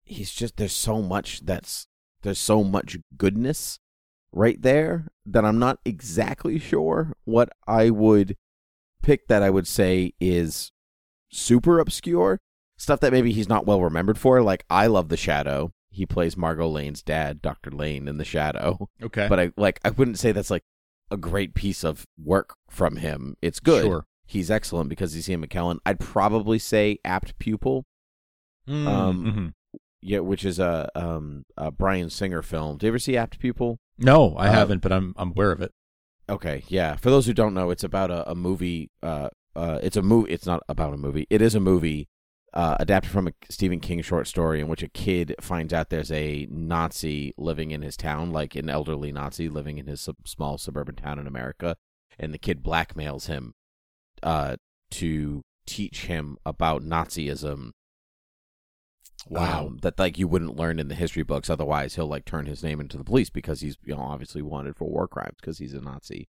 he's 0.04 0.30
just 0.32 0.56
there's 0.56 0.72
so 0.72 1.02
much 1.02 1.40
that's 1.44 1.86
there's 2.22 2.38
so 2.38 2.64
much 2.64 2.96
goodness 3.16 3.78
right 4.32 4.60
there 4.60 5.08
that 5.24 5.44
I'm 5.44 5.58
not 5.58 5.78
exactly 5.84 6.58
sure 6.58 7.12
what 7.24 7.50
I 7.66 7.90
would 7.90 8.36
pick 9.02 9.28
that 9.28 9.42
I 9.42 9.50
would 9.50 9.66
say 9.66 10.12
is 10.20 10.72
super 11.30 11.78
obscure 11.78 12.38
stuff 12.76 13.00
that 13.00 13.12
maybe 13.12 13.32
he's 13.32 13.48
not 13.48 13.66
well 13.66 13.80
remembered 13.80 14.18
for. 14.18 14.42
Like 14.42 14.64
I 14.68 14.86
love 14.86 15.08
the 15.08 15.16
Shadow. 15.16 15.72
He 15.96 16.06
plays 16.06 16.36
Margo 16.36 16.68
Lane's 16.68 17.02
dad, 17.02 17.42
Doctor 17.42 17.70
Lane, 17.70 18.06
in 18.08 18.18
the 18.18 18.24
Shadow. 18.24 18.88
Okay. 19.02 19.26
But 19.28 19.40
I 19.40 19.52
like 19.56 19.80
I 19.84 19.90
wouldn't 19.90 20.18
say 20.18 20.32
that's 20.32 20.50
like 20.50 20.62
a 21.10 21.16
great 21.16 21.54
piece 21.54 21.84
of 21.84 22.04
work 22.22 22.54
from 22.68 22.96
him. 22.96 23.36
It's 23.42 23.60
good. 23.60 23.84
Sure. 23.84 24.04
He's 24.26 24.50
excellent 24.50 24.88
because 24.88 25.12
he's 25.12 25.28
Ian 25.28 25.46
McKellen. 25.46 25.78
I'd 25.86 26.00
probably 26.00 26.58
say 26.58 26.98
apt 27.04 27.38
pupil. 27.38 27.84
Mm, 28.68 28.86
Um, 28.86 29.24
mhm. 29.24 29.78
Yeah, 30.02 30.20
which 30.20 30.44
is 30.44 30.58
a 30.58 30.88
um 30.94 31.44
a 31.56 31.70
Bryan 31.70 32.10
Singer 32.10 32.42
film. 32.42 32.76
Do 32.78 32.86
you 32.86 32.90
ever 32.92 32.98
see 32.98 33.16
Apt 33.16 33.38
Pupil? 33.38 33.78
No, 33.98 34.36
I 34.36 34.48
Uh, 34.48 34.52
haven't, 34.52 34.82
but 34.82 34.92
I'm 34.92 35.14
I'm 35.16 35.30
aware 35.30 35.50
of 35.52 35.60
it. 35.62 35.72
Okay, 36.28 36.62
yeah. 36.68 36.96
For 36.96 37.10
those 37.10 37.26
who 37.26 37.32
don't 37.32 37.54
know, 37.54 37.70
it's 37.70 37.84
about 37.84 38.10
a, 38.10 38.30
a 38.30 38.34
movie. 38.34 38.90
Uh, 39.02 39.30
uh, 39.56 39.78
it's 39.82 39.96
a 39.96 40.02
movie. 40.02 40.30
It's 40.32 40.46
not 40.46 40.62
about 40.68 40.92
a 40.94 40.96
movie. 40.96 41.26
It 41.30 41.40
is 41.40 41.54
a 41.54 41.60
movie 41.60 42.08
uh, 42.56 42.74
adapted 42.80 43.12
from 43.12 43.28
a 43.28 43.32
Stephen 43.50 43.80
King 43.80 44.00
short 44.00 44.26
story 44.26 44.60
in 44.60 44.68
which 44.68 44.82
a 44.82 44.88
kid 44.88 45.34
finds 45.42 45.74
out 45.74 45.90
there's 45.90 46.10
a 46.10 46.48
Nazi 46.50 47.34
living 47.36 47.70
in 47.70 47.82
his 47.82 47.98
town, 47.98 48.32
like 48.32 48.56
an 48.56 48.70
elderly 48.70 49.12
Nazi 49.12 49.50
living 49.50 49.76
in 49.76 49.86
his 49.86 50.00
sub- 50.00 50.26
small 50.26 50.56
suburban 50.56 50.94
town 50.94 51.18
in 51.18 51.26
America, 51.26 51.76
and 52.18 52.32
the 52.32 52.38
kid 52.38 52.62
blackmails 52.62 53.26
him 53.26 53.52
uh, 54.22 54.56
to 54.92 55.42
teach 55.66 56.06
him 56.06 56.38
about 56.46 56.82
Nazism. 56.82 57.72
Wow. 59.28 59.66
Um, 59.66 59.78
that 59.82 59.98
like 59.98 60.18
you 60.18 60.26
wouldn't 60.26 60.56
learn 60.56 60.78
in 60.78 60.88
the 60.88 60.94
history 60.94 61.24
books. 61.24 61.50
Otherwise, 61.50 61.96
he'll 61.96 62.06
like 62.06 62.24
turn 62.24 62.46
his 62.46 62.62
name 62.62 62.80
into 62.80 62.96
the 62.96 63.04
police 63.04 63.28
because 63.28 63.60
he's 63.60 63.76
you 63.84 63.94
know 63.94 64.00
obviously 64.00 64.40
wanted 64.40 64.76
for 64.76 64.88
war 64.88 65.06
crimes 65.06 65.36
because 65.38 65.58
he's 65.58 65.74
a 65.74 65.80
Nazi. 65.82 66.26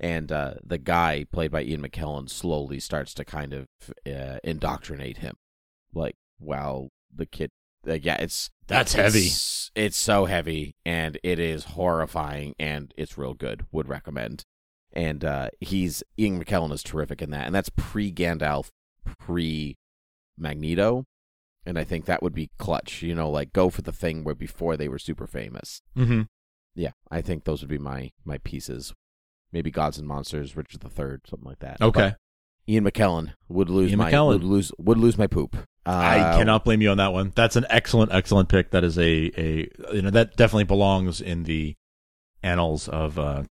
And 0.00 0.32
uh, 0.32 0.54
the 0.64 0.78
guy 0.78 1.26
played 1.30 1.50
by 1.50 1.62
Ian 1.62 1.82
McKellen 1.82 2.30
slowly 2.30 2.80
starts 2.80 3.12
to 3.14 3.24
kind 3.24 3.52
of 3.52 3.66
uh, 4.06 4.38
indoctrinate 4.44 5.18
him, 5.18 5.34
like 5.94 6.16
while 6.38 6.90
the 7.14 7.26
kid. 7.26 7.50
Like, 7.84 8.04
yeah, 8.04 8.16
it's 8.20 8.50
That's 8.66 8.94
it's- 8.94 9.14
heavy. 9.14 9.30
It's 9.84 9.96
so 9.96 10.24
heavy, 10.24 10.74
and 10.84 11.18
it 11.22 11.38
is 11.38 11.64
horrifying, 11.64 12.54
and 12.58 12.92
it's 12.96 13.16
real 13.16 13.34
good. 13.34 13.66
Would 13.70 13.88
recommend. 13.88 14.42
And 14.92 15.24
uh, 15.24 15.50
he's 15.60 16.02
Ian 16.18 16.42
McKellen 16.42 16.72
is 16.72 16.82
terrific 16.82 17.22
in 17.22 17.30
that, 17.30 17.46
and 17.46 17.54
that's 17.54 17.68
pre 17.76 18.10
Gandalf, 18.12 18.70
pre 19.18 19.76
Magneto, 20.36 21.04
and 21.64 21.78
I 21.78 21.84
think 21.84 22.06
that 22.06 22.22
would 22.22 22.34
be 22.34 22.50
clutch. 22.58 23.02
You 23.02 23.14
know, 23.14 23.30
like 23.30 23.52
go 23.52 23.70
for 23.70 23.82
the 23.82 23.92
thing 23.92 24.24
where 24.24 24.34
before 24.34 24.76
they 24.76 24.88
were 24.88 24.98
super 24.98 25.26
famous. 25.26 25.82
Mm-hmm. 25.96 26.22
Yeah, 26.74 26.92
I 27.10 27.20
think 27.20 27.44
those 27.44 27.60
would 27.60 27.70
be 27.70 27.78
my 27.78 28.10
my 28.24 28.38
pieces. 28.38 28.94
Maybe 29.52 29.70
Gods 29.70 29.98
and 29.98 30.06
Monsters, 30.08 30.56
Richard 30.56 30.80
the 30.80 30.88
Third, 30.90 31.22
something 31.28 31.48
like 31.48 31.60
that. 31.60 31.80
Okay. 31.80 32.00
But 32.00 32.16
Ian 32.68 32.84
McKellen 32.84 33.32
would 33.48 33.70
lose 33.70 33.90
Ian 33.90 33.98
my 33.98 34.12
McKellen. 34.12 34.28
would 34.28 34.44
lose 34.44 34.72
would 34.78 34.98
lose 34.98 35.16
my 35.16 35.26
poop. 35.26 35.56
Uh, 35.86 35.90
I 35.90 36.36
cannot 36.36 36.64
blame 36.64 36.82
you 36.82 36.90
on 36.90 36.98
that 36.98 37.14
one. 37.14 37.32
That's 37.34 37.56
an 37.56 37.64
excellent, 37.70 38.12
excellent 38.12 38.50
pick. 38.50 38.72
That 38.72 38.84
is 38.84 38.98
a, 38.98 39.30
a 39.40 39.70
you 39.94 40.02
know 40.02 40.10
that 40.10 40.36
definitely 40.36 40.64
belongs 40.64 41.20
in 41.20 41.44
the 41.44 41.76
annals 42.42 42.88
of 42.88 43.18
uh 43.18 43.44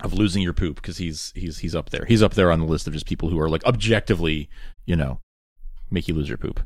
of 0.00 0.12
losing 0.12 0.42
your 0.42 0.52
poop 0.52 0.76
because 0.76 0.98
he's 0.98 1.32
he's 1.34 1.58
he's 1.58 1.74
up 1.74 1.90
there. 1.90 2.04
He's 2.04 2.22
up 2.22 2.34
there 2.34 2.52
on 2.52 2.60
the 2.60 2.66
list 2.66 2.86
of 2.86 2.92
just 2.92 3.06
people 3.06 3.30
who 3.30 3.40
are 3.40 3.48
like 3.48 3.64
objectively, 3.64 4.50
you 4.84 4.96
know, 4.96 5.20
make 5.90 6.08
you 6.08 6.14
lose 6.14 6.28
your 6.28 6.38
poop. 6.38 6.60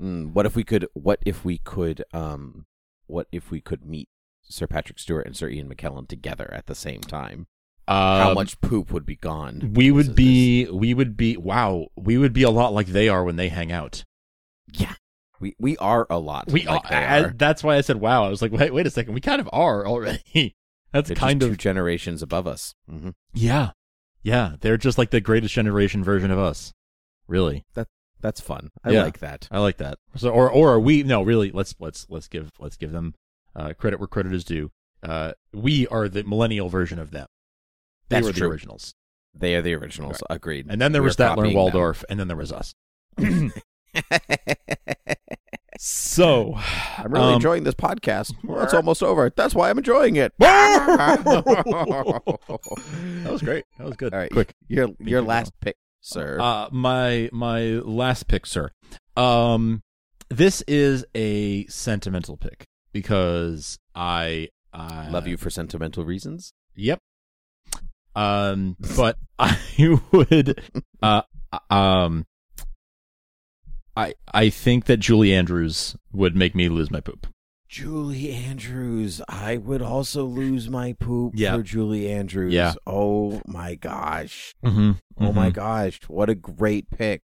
Mm, 0.00 0.32
what 0.32 0.46
if 0.46 0.54
we 0.54 0.62
could? 0.62 0.86
What 0.94 1.18
if 1.26 1.44
we 1.44 1.58
could? 1.58 2.04
Um, 2.12 2.66
what 3.06 3.26
if 3.32 3.50
we 3.50 3.60
could 3.60 3.84
meet 3.84 4.08
Sir 4.42 4.66
Patrick 4.66 4.98
Stewart 4.98 5.26
and 5.26 5.36
Sir 5.36 5.48
Ian 5.48 5.68
McKellen 5.68 6.06
together 6.06 6.52
at 6.52 6.66
the 6.66 6.74
same 6.74 7.00
time? 7.00 7.46
How 7.88 8.28
Um, 8.30 8.34
much 8.34 8.60
poop 8.60 8.92
would 8.92 9.04
be 9.04 9.16
gone? 9.16 9.72
we 9.74 9.90
would 9.90 10.14
be 10.14 10.66
we 10.70 10.94
would 10.94 11.16
be 11.16 11.36
wow 11.36 11.86
we 11.96 12.16
would 12.16 12.32
be 12.32 12.42
a 12.44 12.50
lot 12.50 12.72
like 12.72 12.86
they 12.86 13.08
are 13.08 13.24
when 13.24 13.36
they 13.36 13.48
hang 13.48 13.72
out. 13.72 14.04
Yeah, 14.72 14.94
we 15.40 15.54
we 15.58 15.76
are 15.78 16.06
a 16.08 16.18
lot. 16.18 16.50
We 16.50 16.64
like 16.66 16.90
are, 16.90 16.94
I- 16.94 17.20
are. 17.24 17.32
That's 17.36 17.62
why 17.64 17.76
I 17.76 17.80
said 17.80 17.96
wow. 17.96 18.24
I 18.24 18.28
was 18.28 18.40
like 18.42 18.52
wait 18.52 18.72
wait 18.72 18.86
a 18.86 18.90
second. 18.90 19.14
We 19.14 19.20
kind 19.20 19.40
of 19.40 19.48
are 19.52 19.86
already. 19.86 20.54
That's 20.92 21.08
They're 21.08 21.16
kind 21.16 21.42
of 21.42 21.50
two 21.50 21.56
generations 21.56 22.22
above 22.22 22.46
us. 22.46 22.74
hmm 22.88 23.10
yeah 23.34 23.70
yeah. 24.22 24.54
They're 24.60 24.76
just 24.76 24.98
like 24.98 25.10
the 25.10 25.20
greatest 25.20 25.52
generation 25.54 26.04
version 26.04 26.30
of 26.30 26.38
us. 26.38 26.72
Really. 27.26 27.64
That 27.74 27.88
that's 28.20 28.40
fun. 28.40 28.70
I 28.84 28.90
Yeah. 28.92 29.02
like 29.02 29.18
that. 29.18 29.48
I 29.50 29.58
like 29.58 29.78
that. 29.78 29.98
So, 30.16 30.30
or 30.30 30.48
or 30.48 30.72
are 30.74 30.80
we? 30.80 31.02
No, 31.02 31.22
really. 31.22 31.50
Let's 31.50 31.74
let's 31.80 32.06
let's 32.08 32.28
give 32.28 32.50
let's 32.60 32.76
give 32.76 32.92
them 32.92 33.14
uh, 33.56 33.72
credit 33.76 33.98
where 33.98 34.06
credit 34.06 34.32
is 34.32 34.44
due. 34.44 34.70
Uh, 35.02 35.32
we 35.52 35.88
are 35.88 36.08
the 36.08 36.22
millennial 36.22 36.68
version 36.68 37.00
of 37.00 37.10
them. 37.10 37.26
They 38.12 38.16
That's 38.18 38.26
were 38.26 38.32
true. 38.32 38.48
the 38.48 38.52
originals, 38.52 38.94
They 39.34 39.54
are 39.54 39.62
the 39.62 39.74
originals. 39.74 40.22
Agreed. 40.28 40.66
and 40.68 40.80
then 40.80 40.92
there 40.92 41.02
We 41.02 41.06
was 41.06 41.16
Statler 41.16 41.20
and 41.20 41.36
copying 41.36 41.54
them. 41.54 41.62
Waldorf, 41.62 42.04
and 42.10 42.20
then 42.20 42.28
there 42.28 42.36
was 42.36 42.52
us. 42.52 42.74
So 45.84 46.54
I'm 46.98 47.12
really 47.12 47.28
um, 47.28 47.34
enjoying 47.34 47.64
this 47.64 47.74
podcast. 47.74 48.32
Well, 48.44 48.62
it's 48.64 48.74
almost 48.74 49.02
over. 49.02 49.32
That's 49.34 49.54
why 49.54 49.68
I'm 49.68 49.78
enjoying 49.78 50.14
it. 50.16 50.32
that 50.38 51.22
was 53.24 53.42
great. 53.42 53.64
That 53.78 53.86
was 53.86 53.96
good. 53.96 54.12
All 54.14 54.20
right, 54.20 54.30
quick. 54.30 54.54
Your 54.68 54.90
your 55.00 55.22
you, 55.22 55.26
last 55.26 55.52
pick, 55.60 55.76
sir. 56.00 56.38
Uh, 56.40 56.68
my 56.70 57.28
my 57.32 57.62
last 57.62 58.28
pick, 58.28 58.46
sir. 58.46 58.70
Um, 59.16 59.82
this 60.28 60.62
is 60.68 61.04
a 61.14 61.66
sentimental 61.66 62.36
pick 62.36 62.66
because 62.92 63.78
I 63.94 64.50
I 64.72 65.08
Love 65.08 65.26
you 65.26 65.36
for 65.36 65.50
sentimental 65.50 66.04
reasons. 66.04 66.52
Yep. 66.76 67.00
Um, 68.14 68.76
but 68.96 69.16
I 69.38 69.58
would, 70.12 70.60
uh, 71.02 71.22
um, 71.70 72.26
I 73.96 74.14
I 74.32 74.50
think 74.50 74.86
that 74.86 74.98
Julie 74.98 75.34
Andrews 75.34 75.96
would 76.12 76.34
make 76.36 76.54
me 76.54 76.68
lose 76.68 76.90
my 76.90 77.00
poop. 77.00 77.26
Julie 77.68 78.32
Andrews. 78.32 79.22
I 79.30 79.56
would 79.56 79.80
also 79.80 80.24
lose 80.26 80.68
my 80.68 80.92
poop 80.92 81.32
Yeah. 81.36 81.56
for 81.56 81.62
Julie 81.62 82.10
Andrews. 82.10 82.52
Yeah. 82.52 82.74
Oh 82.86 83.40
my 83.46 83.76
gosh. 83.76 84.54
Mm-hmm. 84.62 84.92
Oh 85.18 85.32
my 85.32 85.48
gosh. 85.48 85.98
What 86.06 86.28
a 86.28 86.34
great 86.34 86.90
pick. 86.90 87.22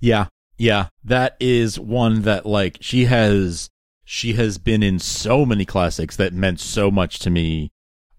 Yeah, 0.00 0.26
yeah. 0.58 0.88
That 1.04 1.36
is 1.38 1.78
one 1.78 2.22
that 2.22 2.44
like 2.44 2.78
she 2.80 3.04
has 3.04 3.70
she 4.04 4.32
has 4.32 4.58
been 4.58 4.82
in 4.82 4.98
so 4.98 5.46
many 5.46 5.64
classics 5.64 6.16
that 6.16 6.32
meant 6.32 6.58
so 6.58 6.90
much 6.90 7.20
to 7.20 7.30
me 7.30 7.70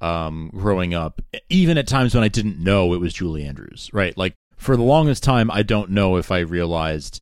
um 0.02 0.50
growing 0.54 0.94
up 0.94 1.22
even 1.50 1.78
at 1.78 1.88
times 1.88 2.14
when 2.14 2.24
I 2.24 2.28
didn't 2.28 2.60
know 2.64 2.94
it 2.94 3.00
was 3.00 3.14
Julie 3.14 3.44
Andrews, 3.46 3.90
right? 3.94 4.16
Like 4.18 4.36
for 4.56 4.76
the 4.78 4.84
longest 4.84 5.24
time 5.24 5.50
I 5.52 5.64
don't 5.64 5.90
know 5.92 6.18
if 6.18 6.32
I 6.32 6.40
realized 6.40 7.20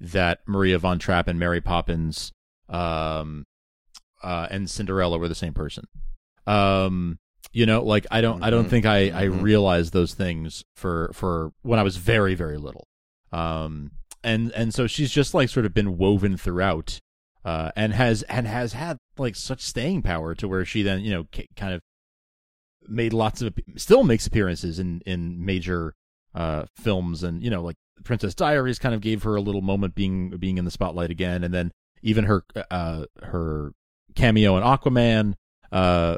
that 0.00 0.40
Maria 0.46 0.78
von 0.78 0.98
Trapp 0.98 1.28
and 1.28 1.38
Mary 1.38 1.60
Poppins 1.60 2.32
um 2.68 3.44
uh 4.22 4.48
and 4.50 4.68
Cinderella 4.68 5.18
were 5.18 5.28
the 5.28 5.34
same 5.34 5.54
person. 5.54 5.84
Um 6.46 7.18
you 7.52 7.64
know, 7.64 7.82
like 7.82 8.06
I 8.10 8.20
don't 8.20 8.42
I 8.42 8.50
don't 8.50 8.66
Mhm. 8.66 8.70
think 8.70 8.86
I 8.86 8.98
I 9.10 9.24
Mhm. 9.26 9.42
realized 9.42 9.92
those 9.92 10.12
things 10.14 10.64
for 10.74 11.10
for 11.14 11.52
when 11.62 11.78
I 11.78 11.82
was 11.84 11.96
very 11.96 12.34
very 12.34 12.58
little 12.58 12.86
um 13.32 13.92
and 14.24 14.50
and 14.52 14.74
so 14.74 14.86
she's 14.86 15.10
just 15.12 15.32
like 15.34 15.48
sort 15.48 15.64
of 15.66 15.72
been 15.74 15.96
woven 15.96 16.36
throughout 16.36 16.98
uh 17.44 17.70
and 17.76 17.92
has 17.94 18.22
and 18.24 18.46
has 18.46 18.72
had 18.72 18.96
like 19.16 19.36
such 19.36 19.60
staying 19.62 20.02
power 20.02 20.34
to 20.34 20.48
where 20.48 20.64
she 20.64 20.82
then 20.82 21.00
you 21.00 21.10
know 21.12 21.26
kind 21.56 21.72
of 21.72 21.80
made 22.88 23.12
lots 23.12 23.42
of 23.42 23.54
still 23.76 24.02
makes 24.02 24.26
appearances 24.26 24.78
in 24.78 25.00
in 25.06 25.44
major 25.44 25.94
uh 26.34 26.64
films 26.76 27.22
and 27.22 27.42
you 27.42 27.50
know 27.50 27.62
like 27.62 27.76
princess 28.04 28.34
diaries 28.34 28.78
kind 28.78 28.94
of 28.94 29.00
gave 29.00 29.22
her 29.22 29.36
a 29.36 29.40
little 29.40 29.62
moment 29.62 29.94
being 29.94 30.30
being 30.30 30.58
in 30.58 30.64
the 30.64 30.70
spotlight 30.70 31.10
again 31.10 31.42
and 31.42 31.54
then 31.54 31.72
even 32.02 32.24
her 32.24 32.44
uh 32.70 33.04
her 33.22 33.72
cameo 34.14 34.56
in 34.56 34.62
aquaman 34.62 35.34
uh 35.72 36.16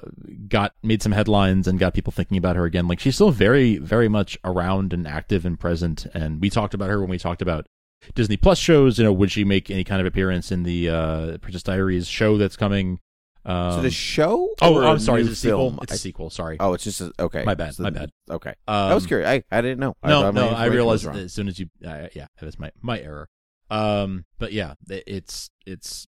got 0.48 0.74
made 0.82 1.02
some 1.02 1.12
headlines 1.12 1.66
and 1.66 1.78
got 1.78 1.94
people 1.94 2.12
thinking 2.12 2.36
about 2.36 2.56
her 2.56 2.64
again 2.64 2.88
like 2.88 3.00
she's 3.00 3.14
still 3.14 3.30
very 3.30 3.78
very 3.78 4.08
much 4.08 4.36
around 4.44 4.92
and 4.92 5.06
active 5.06 5.46
and 5.46 5.58
present 5.58 6.06
and 6.14 6.40
we 6.40 6.50
talked 6.50 6.74
about 6.74 6.90
her 6.90 7.00
when 7.00 7.08
we 7.10 7.18
talked 7.18 7.42
about 7.42 7.66
Disney 8.14 8.36
Plus 8.36 8.58
shows. 8.58 8.98
You 8.98 9.04
know, 9.04 9.12
would 9.12 9.30
she 9.32 9.44
make 9.44 9.70
any 9.70 9.84
kind 9.84 10.00
of 10.00 10.06
appearance 10.06 10.52
in 10.52 10.62
the 10.62 10.88
uh, 10.88 11.38
Princess 11.38 11.62
Diaries 11.62 12.06
show 12.06 12.38
that's 12.38 12.56
coming? 12.56 13.00
Um, 13.48 13.72
so 13.72 13.82
the 13.82 13.90
show? 13.90 14.50
Oh, 14.60 14.84
I'm 14.86 14.98
sorry. 14.98 15.22
It's 15.22 15.30
a 15.30 15.34
sequel. 15.34 15.70
film? 15.70 15.78
It's 15.82 15.92
a 15.92 15.94
I- 15.94 15.98
sequel. 15.98 16.30
Sorry. 16.30 16.56
Oh, 16.60 16.74
it's 16.74 16.84
just 16.84 17.00
a, 17.00 17.10
okay. 17.18 17.44
My 17.44 17.54
bad, 17.54 17.74
So 17.74 17.82
my 17.82 17.90
bad. 17.90 18.10
Okay, 18.30 18.50
Um, 18.68 18.74
I 18.92 18.94
was 18.94 19.06
curious. 19.06 19.26
I, 19.28 19.42
I 19.50 19.62
didn't 19.62 19.80
know. 19.80 19.96
No, 20.04 20.30
my 20.30 20.40
no, 20.40 20.48
I 20.50 20.66
realized 20.66 21.06
as 21.06 21.32
soon 21.32 21.48
as 21.48 21.58
you, 21.58 21.66
uh, 21.84 22.08
yeah, 22.14 22.26
that 22.38 22.44
was 22.46 22.58
my 22.58 22.70
my 22.82 23.00
error. 23.00 23.28
Um, 23.70 24.26
but 24.38 24.52
yeah, 24.52 24.74
it- 24.90 25.04
it's 25.06 25.50
it's 25.66 26.06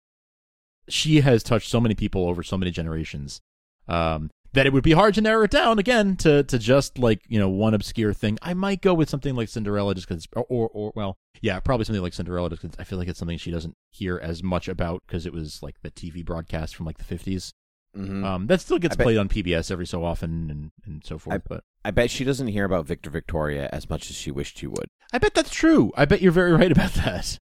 she 0.89 1.21
has 1.21 1.41
touched 1.41 1.69
so 1.69 1.79
many 1.79 1.95
people 1.95 2.27
over 2.27 2.43
so 2.43 2.57
many 2.57 2.71
generations, 2.71 3.39
um, 3.87 4.31
that 4.53 4.65
it 4.65 4.73
would 4.73 4.83
be 4.83 4.93
hard 4.93 5.13
to 5.15 5.21
narrow 5.21 5.43
it 5.43 5.51
down 5.51 5.77
again 5.79 6.15
to 6.17 6.43
to 6.43 6.57
just 6.57 6.97
like 6.97 7.21
you 7.27 7.39
know 7.39 7.49
one 7.49 7.73
obscure 7.73 8.13
thing. 8.13 8.37
I 8.41 8.53
might 8.53 8.81
go 8.81 8.93
with 8.93 9.09
something 9.09 9.35
like 9.35 9.49
Cinderella 9.49 9.93
just 9.95 10.07
because, 10.07 10.27
or, 10.33 10.45
or 10.49 10.69
or 10.73 10.91
well, 10.95 11.17
yeah, 11.41 11.59
probably 11.59 11.85
something 11.85 12.01
like 12.01 12.13
Cinderella 12.13 12.49
just 12.49 12.61
because 12.61 12.75
I 12.79 12.83
feel 12.83 12.97
like 12.99 13.07
it's 13.07 13.19
something 13.19 13.37
she 13.37 13.51
doesn't 13.51 13.75
hear 13.91 14.17
as 14.21 14.41
much 14.43 14.67
about 14.67 15.03
because 15.07 15.25
it 15.25 15.33
was 15.33 15.61
like 15.61 15.75
the 15.81 15.91
TV 15.91 16.23
broadcast 16.25 16.75
from 16.75 16.85
like 16.85 16.97
the 16.97 17.03
fifties. 17.03 17.53
Mhm. 17.97 18.23
Um, 18.23 18.45
that 18.47 18.61
still 18.61 18.77
gets 18.77 18.95
bet- 18.95 19.05
played 19.05 19.17
on 19.17 19.27
PBS 19.29 19.71
every 19.71 19.87
so 19.87 20.03
often 20.03 20.49
and 20.51 20.71
and 20.85 21.03
so 21.03 21.17
forth. 21.17 21.35
I, 21.35 21.37
but 21.47 21.63
I 21.83 21.91
bet 21.91 22.11
she 22.11 22.23
doesn't 22.23 22.47
hear 22.47 22.65
about 22.65 22.85
Victor 22.85 23.09
Victoria 23.09 23.67
as 23.71 23.89
much 23.89 24.09
as 24.11 24.15
she 24.15 24.29
wished 24.31 24.59
she 24.59 24.67
would. 24.67 24.85
I 25.11 25.17
bet 25.17 25.33
that's 25.33 25.49
true. 25.49 25.91
I 25.97 26.05
bet 26.05 26.21
you're 26.21 26.31
very 26.31 26.51
right 26.53 26.71
about 26.71 26.91
that. 26.93 27.37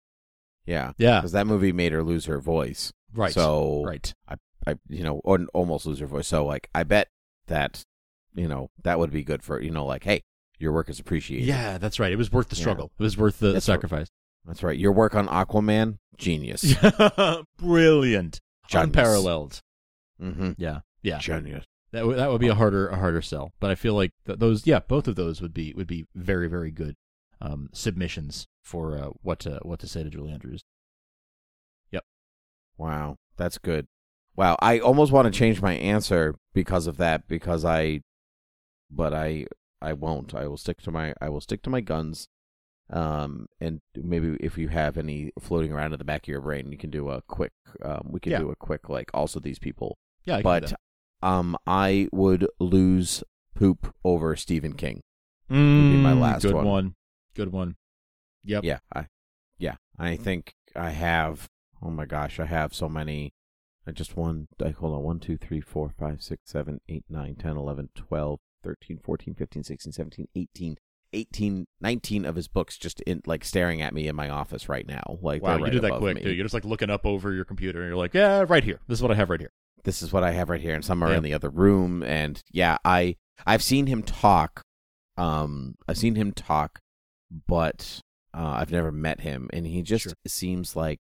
Yeah, 0.67 0.93
Yeah. 0.99 1.21
because 1.21 1.33
that 1.33 1.47
movie 1.47 1.73
made 1.73 1.93
her 1.93 2.03
lose 2.03 2.25
her 2.27 2.39
voice. 2.41 2.93
Right. 3.15 3.33
So 3.33 3.85
right. 3.87 4.13
I, 4.29 4.37
I, 4.67 4.75
you 4.89 5.03
know, 5.03 5.21
or 5.25 5.41
almost 5.55 5.87
lose 5.87 5.99
your 6.01 6.09
voice. 6.09 6.27
So 6.29 6.45
like, 6.45 6.69
I 6.75 6.83
bet 6.85 7.09
that, 7.47 7.83
you 8.35 8.49
know, 8.49 8.71
that 8.83 8.99
would 8.99 9.11
be 9.11 9.23
good 9.25 9.43
for 9.43 9.61
you 9.61 9.71
know, 9.71 9.85
like, 9.85 10.05
hey, 10.05 10.23
your 10.59 10.73
work 10.73 10.89
is 10.89 10.99
appreciated. 11.01 11.47
Yeah, 11.47 11.79
that's 11.79 11.99
right. 12.01 12.13
It 12.13 12.17
was 12.17 12.33
worth 12.33 12.49
the 12.49 12.57
Yeah. 12.57 12.61
struggle. 12.63 12.93
It 12.99 13.03
was 13.03 13.17
worth 13.19 13.39
the 13.39 13.53
That's 13.53 13.69
right. 13.69 13.75
sacrifice. 13.75 14.09
That's 14.47 14.63
right. 14.63 14.79
Your 14.79 14.93
work 14.93 15.15
on 15.15 15.27
Aquaman, 15.29 15.99
genius. 16.19 16.75
Brilliant. 17.59 18.41
Genius. 18.69 18.85
Unparalleled. 18.87 19.61
mm-hmm. 20.21 20.53
Yeah. 20.57 20.81
Yeah. 21.03 21.19
Genius. 21.19 21.65
That 21.93 22.07
would 22.07 22.19
that 22.19 22.31
would 22.31 22.41
be 22.41 22.49
a 22.49 22.55
harder 22.55 22.89
a 22.89 22.97
harder 22.97 23.23
sell. 23.23 23.53
But 23.61 23.71
I 23.71 23.75
feel 23.75 23.95
like 23.95 24.11
th- 24.27 24.39
those 24.39 24.67
yeah, 24.67 24.81
both 24.81 25.07
of 25.07 25.15
those 25.17 25.41
would 25.41 25.55
be 25.55 25.73
would 25.75 25.87
be 25.87 26.07
very 26.15 26.49
very 26.49 26.71
good 26.71 26.97
um 27.41 27.69
submissions 27.73 28.47
for 28.63 28.99
uh, 28.99 29.11
what 29.23 29.39
to 29.41 29.61
what 29.63 29.79
to 29.81 29.87
say 29.87 30.03
to 30.03 30.11
Julie 30.11 30.33
Andrews. 30.33 30.63
Yep. 31.93 32.05
Wow, 32.79 33.17
that's 33.37 33.59
good. 33.59 33.87
Wow, 34.37 34.57
I 34.61 34.79
almost 34.81 35.13
want 35.13 35.27
to 35.33 35.39
change 35.39 35.63
my 35.63 35.75
answer 35.75 36.35
because 36.55 36.87
of 36.87 36.97
that 36.97 37.29
because 37.29 37.65
I 37.65 38.01
but 38.91 39.13
I 39.15 39.47
I 39.81 39.93
won't. 39.93 40.35
I 40.35 40.47
will 40.47 40.57
stick 40.57 40.81
to 40.83 40.91
my 40.91 41.15
I 41.21 41.29
will 41.29 41.41
stick 41.41 41.63
to 41.63 41.71
my 41.71 41.81
guns. 41.81 42.29
Um 42.91 43.47
and 43.61 43.81
maybe 43.97 44.37
if 44.41 44.59
you 44.59 44.69
have 44.69 44.97
any 44.99 45.33
floating 45.41 45.73
around 45.73 45.93
in 45.93 45.99
the 45.99 46.05
back 46.05 46.25
of 46.25 46.29
your 46.29 46.41
brain, 46.41 46.71
you 46.73 46.79
can 46.79 46.91
do 46.91 47.11
a 47.11 47.23
quick 47.23 47.53
um 47.83 48.09
we 48.11 48.21
can 48.21 48.33
Yeah. 48.33 48.39
do 48.39 48.51
a 48.51 48.57
quick 48.57 48.89
like 48.89 49.11
also 49.15 49.41
these 49.41 49.59
people. 49.59 49.99
Yeah, 50.25 50.37
I 50.37 50.43
but 50.43 50.73
um 51.23 51.57
I 51.67 52.09
would 52.13 52.47
lose 52.59 53.23
poop 53.55 53.95
over 54.05 54.35
Stephen 54.37 54.73
King. 54.75 55.01
Mm, 55.51 55.91
be 55.91 55.97
my 55.99 56.13
last 56.13 56.43
good 56.43 56.55
one. 56.55 56.95
Good 57.35 57.53
one. 57.53 57.77
Yep. 58.45 58.65
Yeah, 58.65 58.79
I 58.93 59.07
yeah, 59.59 59.77
I 59.99 60.17
think 60.17 60.55
I 60.75 60.91
have. 60.91 61.49
Oh 61.83 61.91
my 61.91 62.07
gosh, 62.07 62.41
I 62.41 62.47
have 62.47 62.75
so 62.75 62.89
many. 62.89 63.34
I 63.87 63.91
just 63.93 64.17
one. 64.17 64.49
I 64.65 64.71
hold 64.71 64.95
on. 64.95 65.03
One, 65.03 65.21
two, 65.21 65.37
three, 65.37 65.61
four, 65.61 65.91
five, 65.99 66.23
six, 66.23 66.43
seven, 66.47 66.81
eight, 66.89 67.05
nine, 67.09 67.35
ten, 67.37 67.57
eleven, 67.57 67.91
twelve, 67.95 68.41
thirteen, 68.63 68.99
fourteen, 68.99 69.35
fifteen, 69.35 69.63
sixteen, 69.63 69.93
seventeen, 69.93 70.29
eighteen, 70.35 70.77
eighteen, 71.13 71.67
nineteen 71.81 72.25
of 72.25 72.35
his 72.37 72.49
books 72.49 72.79
just 72.79 73.01
in 73.03 73.21
like 73.27 73.45
staring 73.45 73.83
at 73.83 73.93
me 73.95 74.09
in 74.09 74.17
my 74.17 74.29
office 74.31 74.69
right 74.69 74.87
now. 74.89 75.19
Like 75.21 75.43
Wow, 75.43 75.51
they're 75.51 75.59
you 75.59 75.65
right 75.65 75.73
did 75.73 75.83
that 75.83 75.99
quick, 75.99 76.17
me. 76.17 76.23
dude. 76.23 76.37
You're 76.37 76.45
just 76.45 76.55
like 76.55 76.65
looking 76.65 76.91
up 76.91 77.05
over 77.05 77.33
your 77.33 77.45
computer 77.45 77.81
and 77.81 77.89
you're 77.89 77.99
like, 77.99 78.15
yeah, 78.15 78.45
right 78.49 78.65
here. 78.65 78.81
This 78.89 78.99
is 78.99 79.03
what 79.03 79.11
I 79.13 79.15
have 79.17 79.29
right 79.31 79.41
here. 79.41 79.53
This 79.85 80.01
is 80.03 80.13
what 80.15 80.25
I 80.25 80.31
have 80.33 80.49
right 80.49 80.63
here, 80.63 80.75
and 80.75 80.83
some 80.85 81.03
are 81.03 81.13
in 81.13 81.23
the 81.23 81.35
other 81.35 81.51
room. 81.51 82.03
And 82.03 82.41
yeah, 82.51 82.79
I 82.87 83.17
I've 83.47 83.63
seen 83.63 83.87
him 83.87 84.03
talk. 84.03 84.63
Um, 85.19 85.75
I've 85.87 85.99
seen 85.99 86.15
him 86.15 86.33
talk, 86.33 86.81
but 87.47 88.01
uh, 88.33 88.57
I've 88.59 88.73
never 88.73 88.91
met 88.91 89.21
him, 89.21 89.51
and 89.53 89.67
he 89.67 89.83
just 89.83 90.05
Sure. 90.05 90.13
seems 90.27 90.75
like 90.75 90.99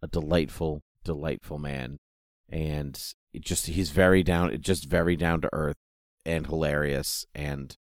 a 0.00 0.06
delightful, 0.06 0.80
delightful 1.04 1.58
man, 1.58 1.98
and 2.50 3.00
it 3.32 3.42
just 3.42 3.66
he's 3.66 3.90
very 3.90 4.22
down, 4.22 4.56
just 4.60 4.84
very 4.90 5.16
down 5.16 5.40
to 5.42 5.48
earth 5.52 5.76
and 6.26 6.46
hilarious, 6.46 7.24
and 7.34 7.76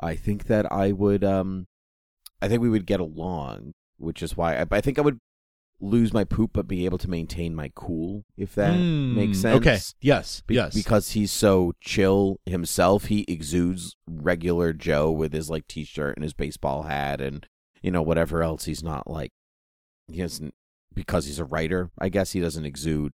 I 0.00 0.14
think 0.16 0.46
that 0.46 0.70
I 0.72 0.92
would, 0.92 1.22
um, 1.24 1.66
I 2.40 2.48
think 2.48 2.62
we 2.62 2.70
would 2.70 2.86
get 2.86 3.00
along, 3.00 3.72
which 3.98 4.22
is 4.22 4.36
why 4.36 4.56
I, 4.56 4.66
I 4.70 4.80
think 4.80 4.98
I 4.98 5.02
would 5.02 5.18
lose 5.80 6.12
my 6.14 6.22
poop 6.22 6.52
but 6.54 6.68
be 6.68 6.84
able 6.84 6.98
to 6.98 7.10
maintain 7.10 7.56
my 7.56 7.68
cool 7.74 8.22
if 8.36 8.54
that 8.54 8.78
Mm, 8.78 9.14
makes 9.14 9.38
sense. 9.40 9.56
Okay. 9.56 9.78
Yes. 10.00 10.40
Be- 10.46 10.54
yes. 10.54 10.74
Because 10.74 11.10
he's 11.10 11.32
so 11.32 11.72
chill 11.80 12.38
himself, 12.46 13.06
he 13.06 13.24
exudes 13.26 13.96
regular 14.08 14.72
Joe 14.72 15.10
with 15.10 15.32
his 15.32 15.50
like 15.50 15.66
t-shirt 15.66 16.16
and 16.16 16.22
his 16.22 16.34
baseball 16.34 16.84
hat 16.84 17.20
and 17.20 17.46
you 17.82 17.90
know 17.90 18.00
whatever 18.02 18.44
else. 18.44 18.64
He's 18.66 18.84
not 18.84 19.10
like 19.10 19.32
he 20.06 20.18
doesn't 20.18 20.54
because 20.94 21.26
he's 21.26 21.40
a 21.40 21.44
writer. 21.44 21.90
I 21.98 22.08
guess 22.10 22.30
he 22.30 22.40
doesn't 22.40 22.64
exude 22.64 23.12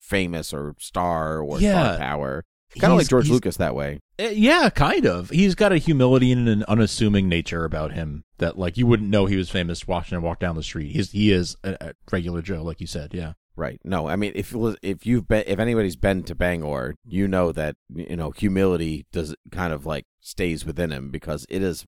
famous 0.00 0.52
or 0.52 0.74
star 0.78 1.40
or 1.40 1.60
Yeah. 1.60 1.94
star 1.94 1.98
power. 1.98 2.44
Kind 2.78 2.92
of 2.92 2.98
like 2.98 3.08
George 3.08 3.28
Lucas 3.28 3.56
that 3.56 3.74
way. 3.74 3.98
Uh, 4.20 4.28
yeah, 4.28 4.70
kind 4.70 5.04
of. 5.04 5.30
He's 5.30 5.56
got 5.56 5.72
a 5.72 5.78
humility 5.78 6.30
and 6.30 6.48
an 6.48 6.64
unassuming 6.68 7.28
nature 7.28 7.64
about 7.64 7.92
him 7.94 8.22
that, 8.38 8.56
like, 8.58 8.76
you 8.76 8.86
wouldn't 8.86 9.10
know 9.10 9.26
he 9.26 9.34
was 9.36 9.50
famous 9.50 9.88
watching 9.88 10.16
him 10.16 10.22
walk 10.22 10.38
down 10.38 10.54
the 10.54 10.62
street. 10.62 10.92
He's 10.92 11.10
he 11.10 11.32
is 11.32 11.56
a, 11.64 11.76
a 11.80 11.92
regular 12.12 12.42
Joe, 12.42 12.62
like 12.62 12.80
you 12.80 12.86
said. 12.86 13.12
Yeah. 13.12 13.32
Right. 13.56 13.80
No, 13.84 14.08
I 14.08 14.14
mean 14.16 14.32
if 14.36 14.54
if 14.82 15.04
you've 15.04 15.26
been 15.26 15.42
if 15.46 15.58
anybody's 15.58 15.96
been 15.96 16.22
to 16.22 16.34
Bangor, 16.36 16.94
you 17.04 17.26
know 17.26 17.50
that 17.52 17.74
you 17.92 18.16
know 18.16 18.30
humility 18.30 19.04
does 19.12 19.34
kind 19.50 19.72
of 19.72 19.84
like 19.84 20.06
stays 20.20 20.64
within 20.64 20.92
him 20.92 21.10
because 21.10 21.44
it 21.50 21.60
is 21.62 21.84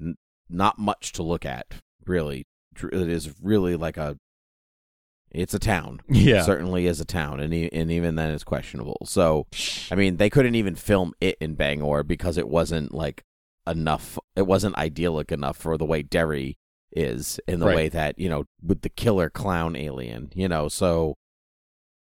n- 0.00 0.16
not 0.48 0.78
much 0.78 1.12
to 1.12 1.22
look 1.22 1.46
at, 1.46 1.76
really. 2.04 2.46
It 2.82 3.08
is 3.08 3.32
really 3.40 3.76
like 3.76 3.96
a 3.96 4.18
it's 5.30 5.54
a 5.54 5.58
town. 5.58 6.00
Yeah. 6.08 6.40
It 6.40 6.44
certainly 6.44 6.86
is 6.86 7.00
a 7.00 7.04
town 7.04 7.40
and 7.40 7.52
e- 7.54 7.70
and 7.72 7.90
even 7.90 8.14
then 8.16 8.30
it's 8.30 8.44
questionable. 8.44 8.98
So, 9.04 9.46
I 9.90 9.94
mean, 9.94 10.16
they 10.16 10.28
couldn't 10.30 10.54
even 10.56 10.74
film 10.74 11.12
it 11.20 11.36
in 11.40 11.54
Bangor 11.54 12.02
because 12.02 12.36
it 12.36 12.48
wasn't 12.48 12.92
like 12.94 13.22
enough 13.66 14.18
it 14.34 14.46
wasn't 14.46 14.74
idyllic 14.76 15.30
enough 15.30 15.56
for 15.56 15.76
the 15.76 15.84
way 15.84 16.02
Derry 16.02 16.56
is 16.92 17.38
in 17.46 17.60
the 17.60 17.66
Right. 17.66 17.76
way 17.76 17.88
that 17.90 18.18
you 18.18 18.28
know 18.28 18.46
with 18.60 18.80
the 18.80 18.88
killer 18.88 19.30
clown 19.30 19.76
alien 19.76 20.30
you 20.34 20.48
know 20.48 20.66
so 20.68 21.14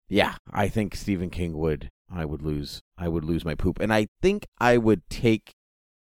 yeah 0.09 0.35
i 0.53 0.67
think 0.69 0.97
stephen 0.97 1.31
king 1.31 1.57
would 1.57 1.91
i 2.13 2.25
would 2.25 2.43
lose 2.43 2.81
i 2.99 3.07
would 3.09 3.25
lose 3.25 3.45
my 3.45 3.55
poop 3.55 3.79
and 3.79 3.93
i 3.93 4.09
think 4.21 4.47
i 4.59 4.77
would 4.77 5.09
take 5.09 5.53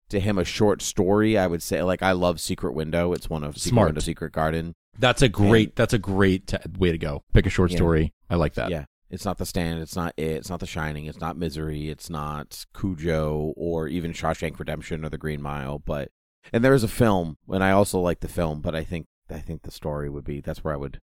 to 0.09 0.19
him 0.21 0.37
a 0.37 0.45
short 0.45 0.81
story 0.81 1.37
i 1.37 1.47
would 1.47 1.61
say 1.61 1.81
like 1.83 2.01
i 2.01 2.11
love 2.13 2.39
secret 2.39 2.73
window 2.73 3.11
it's 3.11 3.29
one 3.29 3.43
of 3.43 3.57
secret 3.57 3.69
Smart. 3.71 3.87
window 3.89 4.01
secret 4.01 4.31
garden 4.31 4.73
That's 4.99 5.21
a 5.21 5.29
great. 5.29 5.75
that's 5.75 5.93
a 5.93 5.99
great 5.99 6.47
t- 6.47 6.57
way 6.77 6.91
to 6.91 6.97
go. 6.97 7.23
Pick 7.33 7.45
a 7.45 7.49
short 7.49 7.71
Yeah. 7.71 7.77
story. 7.77 8.13
I 8.29 8.35
like 8.35 8.53
that. 8.55 8.69
yeah 8.71 8.85
it's 9.11 9.23
not 9.23 9.37
the 9.37 9.45
stand 9.45 9.79
it's 9.79 9.95
not 9.95 10.11
it 10.17 10.23
it's 10.31 10.49
not 10.49 10.59
the 10.59 10.65
shining 10.65 11.05
it's 11.05 11.19
not 11.19 11.37
misery 11.37 11.89
it's 11.89 12.09
not 12.09 12.65
cujo 12.73 13.53
or 13.55 13.87
even 13.87 14.11
shawshank 14.11 14.57
redemption 14.57 15.05
or 15.05 15.09
the 15.09 15.17
green 15.17 15.39
mile 15.39 15.77
but 15.77 16.09
and 16.51 16.63
there 16.63 16.73
is 16.73 16.83
a 16.83 16.87
film 16.87 17.37
and 17.49 17.63
i 17.63 17.69
also 17.69 17.99
like 17.99 18.19
the 18.21 18.27
film 18.27 18.61
but 18.61 18.73
i 18.73 18.83
think 18.83 19.05
i 19.29 19.37
think 19.39 19.61
the 19.61 19.69
story 19.71 20.09
would 20.09 20.23
be 20.25 20.41
that's 20.41 20.63
where 20.63 20.73
i 20.73 20.77
would 20.77 20.99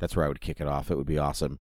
that's 0.00 0.16
where 0.16 0.24
i 0.24 0.28
would 0.28 0.40
kick 0.40 0.60
it 0.60 0.66
off 0.66 0.90
it 0.90 0.96
would 0.96 1.06
be 1.06 1.16
awesome 1.16 1.58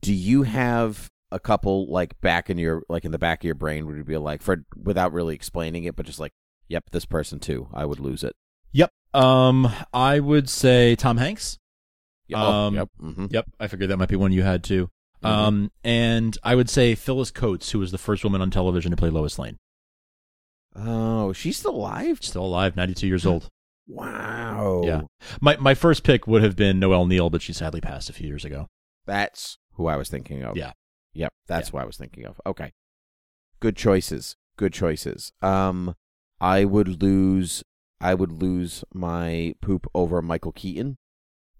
do 0.00 0.14
you 0.14 0.44
have 0.44 1.08
a 1.32 1.40
couple 1.40 1.90
like 1.90 2.18
back 2.20 2.48
in 2.48 2.56
your 2.56 2.84
like 2.88 3.04
in 3.04 3.10
the 3.10 3.18
back 3.18 3.40
of 3.42 3.44
your 3.44 3.56
brain 3.56 3.84
would 3.84 4.06
be 4.06 4.16
like 4.16 4.42
for 4.42 4.64
without 4.80 5.12
really 5.12 5.34
explaining 5.34 5.82
it 5.82 5.96
but 5.96 6.06
just 6.06 6.20
like 6.20 6.32
yep 6.68 6.84
this 6.92 7.04
person 7.04 7.40
too 7.40 7.68
i 7.74 7.84
would 7.84 7.98
lose 8.00 8.22
it 8.22 8.34
Yep. 8.74 8.90
Um, 9.14 9.70
I 9.92 10.20
would 10.20 10.48
say 10.48 10.96
Tom 10.96 11.16
Hanks. 11.18 11.58
Yeah, 12.28 12.42
oh, 12.42 12.50
Um, 12.50 12.74
yep 12.74 12.88
mhm. 13.00 13.32
Yep. 13.32 13.46
I 13.60 13.66
figured 13.66 13.90
that 13.90 13.98
might 13.98 14.08
be 14.08 14.16
one 14.16 14.32
you 14.32 14.42
had 14.42 14.64
too. 14.64 14.88
Mhm. 15.22 15.28
Um, 15.28 15.72
and 15.84 16.38
I 16.42 16.54
would 16.54 16.70
say 16.70 16.94
Phyllis 16.94 17.30
Coates, 17.30 17.70
who 17.72 17.78
was 17.78 17.92
the 17.92 17.98
first 17.98 18.24
woman 18.24 18.40
on 18.40 18.50
television 18.50 18.90
to 18.90 18.96
play 18.96 19.10
Lois 19.10 19.38
Lane. 19.38 19.58
oh 20.74 21.32
she's 21.34 21.58
still 21.58 21.74
alive 21.76 22.18
Still 22.22 22.46
alive, 22.46 22.76
92 22.76 23.06
years 23.06 23.26
old. 23.26 23.48
wow 23.86 24.82
Yeah. 24.84 25.02
My 25.40 25.56
my 25.58 25.74
first 25.74 26.02
pick 26.04 26.26
would 26.26 26.42
have 26.42 26.56
been 26.56 26.78
Noel 26.78 27.06
Neill, 27.06 27.28
but 27.30 27.42
she 27.42 27.52
sadly 27.52 27.80
passed 27.80 28.08
a 28.08 28.12
few 28.14 28.26
years 28.26 28.44
ago. 28.44 28.68
That's 29.06 29.58
who 29.74 29.86
I 29.86 29.96
was 29.96 30.08
thinking 30.08 30.42
of. 30.42 30.56
Yeah. 30.56 30.72
Yep, 31.14 31.32
that's 31.46 31.68
who 31.68 31.76
I 31.78 31.84
was 31.84 31.98
thinking 31.98 32.24
of. 32.24 32.40
Okay. 32.46 32.72
Good 33.60 33.76
choices. 33.76 34.36
Good 34.56 34.72
choices. 34.72 35.32
Um 35.42 35.94
I 36.40 36.64
would 36.64 37.02
lose 37.02 37.62
I 38.02 38.14
would 38.14 38.32
lose 38.32 38.84
my 38.92 39.54
poop 39.62 39.86
over 39.94 40.20
Michael 40.20 40.52
Keaton. 40.52 40.98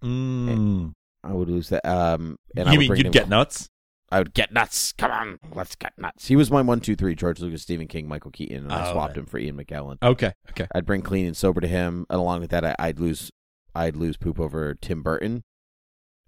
Mm. 0.02 0.92
I 1.24 1.33
would 1.33 1.48
lose 1.48 1.68
that 1.68 1.87
um 1.87 2.37
and 2.57 2.68
I 2.68 2.72
you 2.72 2.78
would 2.78 2.88
mean 2.90 3.05
you'd 3.05 3.12
get 3.12 3.28
nuts? 3.28 3.68
I 4.11 4.18
would 4.18 4.35
get 4.35 4.52
nuts. 4.52 4.92
Come 4.92 5.11
on, 5.11 5.38
let's 5.55 5.74
get 5.76 5.94
nuts. 5.96 6.28
He 6.28 6.37
was 6.37 6.50
my 6.50 6.61
one, 6.61 6.81
two, 6.81 6.96
three, 6.96 7.14
George 7.14 7.40
Lucas, 7.40 7.62
Stephen 7.62 7.87
King, 7.88 8.07
Michael 8.07 8.31
Keaton, 8.31 8.59
and 8.64 8.72
I 8.72 8.90
Oh, 8.90 8.92
swapped 8.92 9.16
him 9.16 9.24
for 9.24 9.38
Ian 9.38 9.57
McKellen. 9.57 9.96
Okay. 10.02 10.33
Okay. 10.50 10.66
I'd 10.74 10.85
bring 10.85 11.00
clean 11.00 11.24
and 11.26 11.37
sober 11.37 11.62
to 11.62 11.66
him, 11.68 12.05
and 12.11 12.18
along 12.20 12.40
with 12.40 12.50
that 12.50 12.62
I, 12.64 12.74
I'd 12.78 12.98
lose 13.00 13.31
I'd 13.74 13.96
lose 13.96 14.18
poop 14.18 14.38
over 14.38 14.74
Tim 14.74 15.02
Burton. 15.02 15.44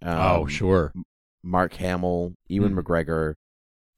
oh, 0.02 0.42
um, 0.44 0.48
sure. 0.48 0.92
Mark 1.42 1.74
Hamill, 1.74 2.32
Ewan 2.48 2.72
Hmm. 2.72 2.78
McGregor, 2.78 3.34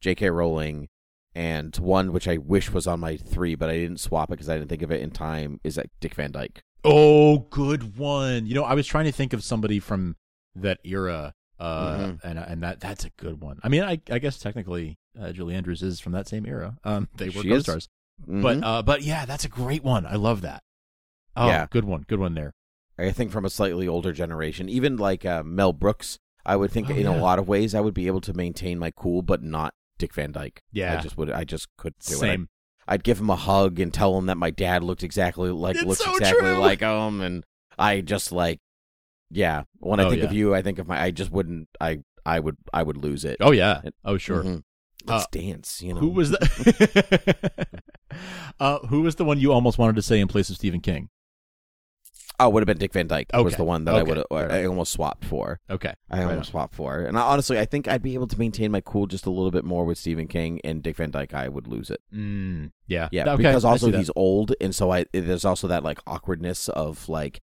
J.K. 0.00 0.30
Rowling, 0.30 0.88
and 1.36 1.76
one 1.76 2.12
which 2.12 2.26
I 2.26 2.38
wish 2.38 2.72
was 2.72 2.86
on 2.86 2.98
my 2.98 3.16
three, 3.18 3.54
but 3.54 3.68
I 3.68 3.74
didn't 3.76 4.00
swap 4.00 4.30
it 4.30 4.32
because 4.32 4.48
I 4.48 4.56
didn't 4.56 4.70
think 4.70 4.80
of 4.82 4.90
it 4.90 5.02
in 5.02 5.10
time. 5.10 5.60
Is 5.62 5.74
that 5.74 5.90
Dick 6.00 6.14
Van 6.14 6.32
Dyke? 6.32 6.62
Oh, 6.82 7.40
good 7.50 7.98
one. 7.98 8.46
You 8.46 8.54
know, 8.54 8.64
I 8.64 8.74
was 8.74 8.86
trying 8.86 9.04
to 9.04 9.12
think 9.12 9.32
of 9.34 9.44
somebody 9.44 9.78
from 9.78 10.16
that 10.54 10.78
era, 10.82 11.34
uh, 11.60 11.96
Mhm. 11.96 12.20
and 12.24 12.38
and 12.38 12.62
that 12.62 12.80
that's 12.80 13.04
a 13.04 13.10
good 13.18 13.40
one. 13.42 13.58
I 13.62 13.68
mean, 13.68 13.82
I 13.82 14.00
I 14.10 14.18
guess 14.18 14.38
technically 14.38 14.96
uh, 15.20 15.32
Julie 15.32 15.54
Andrews 15.54 15.82
is 15.82 16.00
from 16.00 16.12
that 16.12 16.26
same 16.26 16.46
era. 16.46 16.78
Um, 16.84 17.08
they 17.16 17.28
were 17.28 17.42
co-stars, 17.42 17.88
Mhm. 18.26 18.42
but 18.42 18.64
uh, 18.64 18.82
but 18.82 19.02
yeah, 19.02 19.26
that's 19.26 19.44
a 19.44 19.48
great 19.50 19.84
one. 19.84 20.06
I 20.06 20.14
love 20.16 20.40
that. 20.40 20.62
Oh, 21.36 21.48
Yeah. 21.48 21.66
good 21.70 21.84
one, 21.84 22.02
good 22.08 22.18
one 22.18 22.32
there. 22.34 22.54
I 22.98 23.10
think 23.12 23.30
from 23.30 23.44
a 23.44 23.50
slightly 23.50 23.86
older 23.86 24.12
generation, 24.14 24.70
even 24.70 24.96
like 24.96 25.26
uh, 25.26 25.42
Mel 25.44 25.74
Brooks, 25.74 26.18
I 26.46 26.56
would 26.56 26.70
think 26.70 26.88
Oh, 26.88 26.94
in 26.94 27.02
yeah. 27.02 27.14
a 27.14 27.20
lot 27.20 27.38
of 27.38 27.46
ways 27.46 27.74
I 27.74 27.80
would 27.80 27.92
be 27.92 28.06
able 28.06 28.22
to 28.22 28.32
maintain 28.32 28.78
my 28.78 28.90
cool, 28.90 29.20
but 29.20 29.42
not 29.42 29.74
Dick 29.98 30.14
Van 30.14 30.32
Dyke. 30.32 30.62
Yeah. 30.72 30.98
I 30.98 31.02
just 31.02 31.16
would. 31.16 31.30
I 31.30 31.44
just 31.44 31.68
couldn't 31.76 32.00
do 32.06 32.14
it. 32.14 32.18
Same. 32.18 32.48
I'd, 32.88 32.94
I'd 32.94 33.04
give 33.04 33.18
him 33.20 33.30
a 33.30 33.36
hug 33.36 33.80
and 33.80 33.92
tell 33.92 34.16
him 34.18 34.26
that 34.26 34.36
my 34.36 34.50
dad 34.50 34.82
looked 34.84 35.02
exactly 35.02 35.50
like 35.50 35.76
It's 35.76 35.84
looks 35.84 36.04
so 36.04 36.12
exactly 36.16 36.40
true. 36.42 36.58
like 36.58 36.80
him, 36.80 37.20
and 37.20 37.44
I 37.78 38.00
just 38.00 38.30
like, 38.32 38.60
yeah. 39.30 39.62
When 39.78 39.98
I 40.00 40.04
Oh, 40.04 40.10
think 40.10 40.22
of 40.22 40.32
you, 40.32 40.54
I 40.54 40.62
think 40.62 40.78
of 40.78 40.86
my. 40.86 41.00
I 41.00 41.10
just 41.10 41.30
wouldn't. 41.32 41.68
I 41.80 41.98
I 42.24 42.38
would 42.40 42.56
I 42.72 42.82
would 42.82 42.96
lose 42.96 43.24
it. 43.24 43.38
Oh 43.40 43.50
yeah. 43.52 43.80
It- 43.84 43.94
Oh 44.04 44.18
sure. 44.18 44.42
Mhm. 44.44 44.62
Let's 45.04 45.24
Uh, 45.24 45.26
dance. 45.30 45.82
You 45.82 45.94
know 45.94 46.00
Who 46.00 46.08
was 46.10 46.30
the 46.30 47.66
uh, 48.60 48.78
Who 48.86 49.02
was 49.02 49.16
the 49.16 49.24
one 49.24 49.38
you 49.38 49.52
almost 49.52 49.78
wanted 49.78 49.96
to 49.96 50.02
say 50.02 50.20
in 50.20 50.28
place 50.28 50.50
of 50.50 50.56
Stephen 50.56 50.80
King? 50.80 51.08
Oh, 52.38 52.48
would 52.50 52.60
have 52.62 52.66
been 52.66 52.78
Dick 52.78 52.92
Van 52.92 53.06
Dyke. 53.06 53.30
Was 53.34 53.56
the 53.56 53.64
one 53.64 53.84
that 53.86 53.94
I 53.94 54.02
would 54.02 54.24
I 54.30 54.64
almost 54.66 54.92
swapped 54.92 55.24
for. 55.24 55.58
Okay. 55.70 55.94
I 56.10 56.18
Right 56.22 56.30
almost 56.30 56.50
swapped 56.50 56.74
for. 56.74 57.00
And 57.00 57.18
I, 57.18 57.22
honestly, 57.22 57.58
I 57.58 57.64
think 57.64 57.88
I'd 57.88 58.02
be 58.02 58.14
able 58.14 58.26
to 58.26 58.38
maintain 58.38 58.70
my 58.70 58.80
cool 58.80 59.06
just 59.06 59.26
a 59.26 59.30
little 59.30 59.50
bit 59.50 59.64
more 59.64 59.84
with 59.84 59.96
Stephen 59.98 60.26
King 60.28 60.60
and 60.64 60.82
Dick 60.82 60.96
Van 60.96 61.10
Dyke. 61.10 61.32
I 61.34 61.48
would 61.48 61.66
lose 61.66 61.90
it. 61.90 62.00
Mm, 62.14 62.72
yeah. 62.86 63.08
Yeah, 63.12 63.24
Okay, 63.32 63.36
because 63.44 63.64
also 63.64 63.90
he's 63.90 64.10
old, 64.16 64.52
and 64.60 64.74
so 64.74 64.92
I 64.92 65.06
there's 65.12 65.44
also 65.44 65.66
that 65.68 65.82
like 65.82 65.98
awkwardness 66.06 66.68
of 66.68 67.08
like 67.08 67.40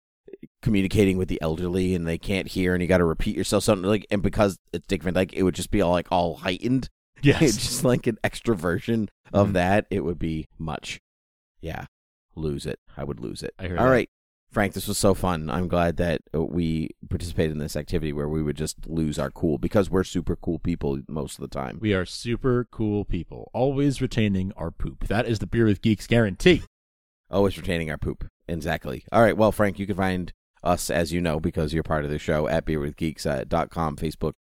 communicating 0.62 1.18
with 1.18 1.28
the 1.28 1.42
elderly, 1.42 1.94
and 1.96 2.08
they 2.08 2.18
can't 2.18 2.48
hear, 2.48 2.74
and 2.74 2.82
you 2.82 2.88
got 2.88 2.98
to 2.98 3.06
repeat 3.06 3.36
yourself 3.36 3.64
something 3.64 3.88
like. 3.90 4.06
And 4.12 4.22
because 4.22 4.58
it's 4.74 4.88
Dick 4.88 5.04
Van 5.04 5.14
Dyke, 5.14 5.34
it 5.34 5.44
would 5.44 5.56
just 5.56 5.72
be 5.72 5.82
all 5.82 5.92
like 5.92 6.08
all 6.12 6.36
heightened. 6.38 6.90
Yes. 7.24 7.42
It's 7.42 7.58
just 7.58 7.84
like 7.84 8.06
an 8.06 8.20
extra 8.24 8.56
version 8.56 9.10
of 9.34 9.50
Mhm. 9.50 9.54
that. 9.54 9.88
It 9.90 10.02
would 10.02 10.20
be 10.20 10.46
much. 10.60 11.02
Yeah, 11.62 11.86
lose 12.36 12.68
it. 12.68 12.80
I 12.96 13.04
would 13.04 13.20
lose 13.20 13.42
it. 13.42 13.56
I 13.58 13.64
hear 13.66 13.78
All 13.80 13.86
that. 13.86 13.92
right, 13.92 14.10
Frank, 14.52 14.74
this 14.74 14.88
was 14.88 14.98
so 14.98 15.14
fun. 15.14 15.50
I'm 15.50 15.68
glad 15.68 15.98
that 15.98 16.22
uh, 16.34 16.42
we 16.42 16.92
participated 17.10 17.52
in 17.52 17.60
this 17.60 17.76
activity 17.76 18.14
where 18.14 18.30
we 18.30 18.42
would 18.42 18.56
just 18.56 18.88
lose 18.88 19.20
our 19.20 19.30
cool 19.30 19.58
because 19.58 19.90
we're 19.90 20.06
super 20.06 20.36
cool 20.36 20.58
people 20.58 21.00
most 21.08 21.38
of 21.38 21.42
the 21.42 21.54
time. 21.54 21.80
We 21.82 21.94
are 21.94 22.06
super 22.06 22.66
cool 22.72 23.04
people, 23.04 23.52
always 23.54 24.02
retaining 24.02 24.54
our 24.56 24.72
poop. 24.72 25.08
That 25.08 25.28
is 25.28 25.40
the 25.40 25.48
Beer 25.48 25.66
with 25.66 25.82
Geeks 25.82 26.08
guarantee. 26.08 26.64
Always 27.30 27.58
retaining 27.58 27.92
our 27.92 27.98
poop. 27.98 28.26
Exactly. 28.48 29.04
All 29.12 29.22
right. 29.22 29.36
Well, 29.36 29.52
Frank, 29.52 29.80
you 29.80 29.86
can 29.86 29.98
find 29.98 30.32
us, 30.64 30.90
as 30.90 31.12
you 31.12 31.20
know, 31.20 31.40
because 31.40 31.74
you're 31.74 31.84
part 31.84 32.06
of 32.06 32.12
the 32.12 32.20
show, 32.20 32.48
at 32.48 32.66
beerwithgeeks.com, 32.66 33.98
Facebook, 33.98 34.34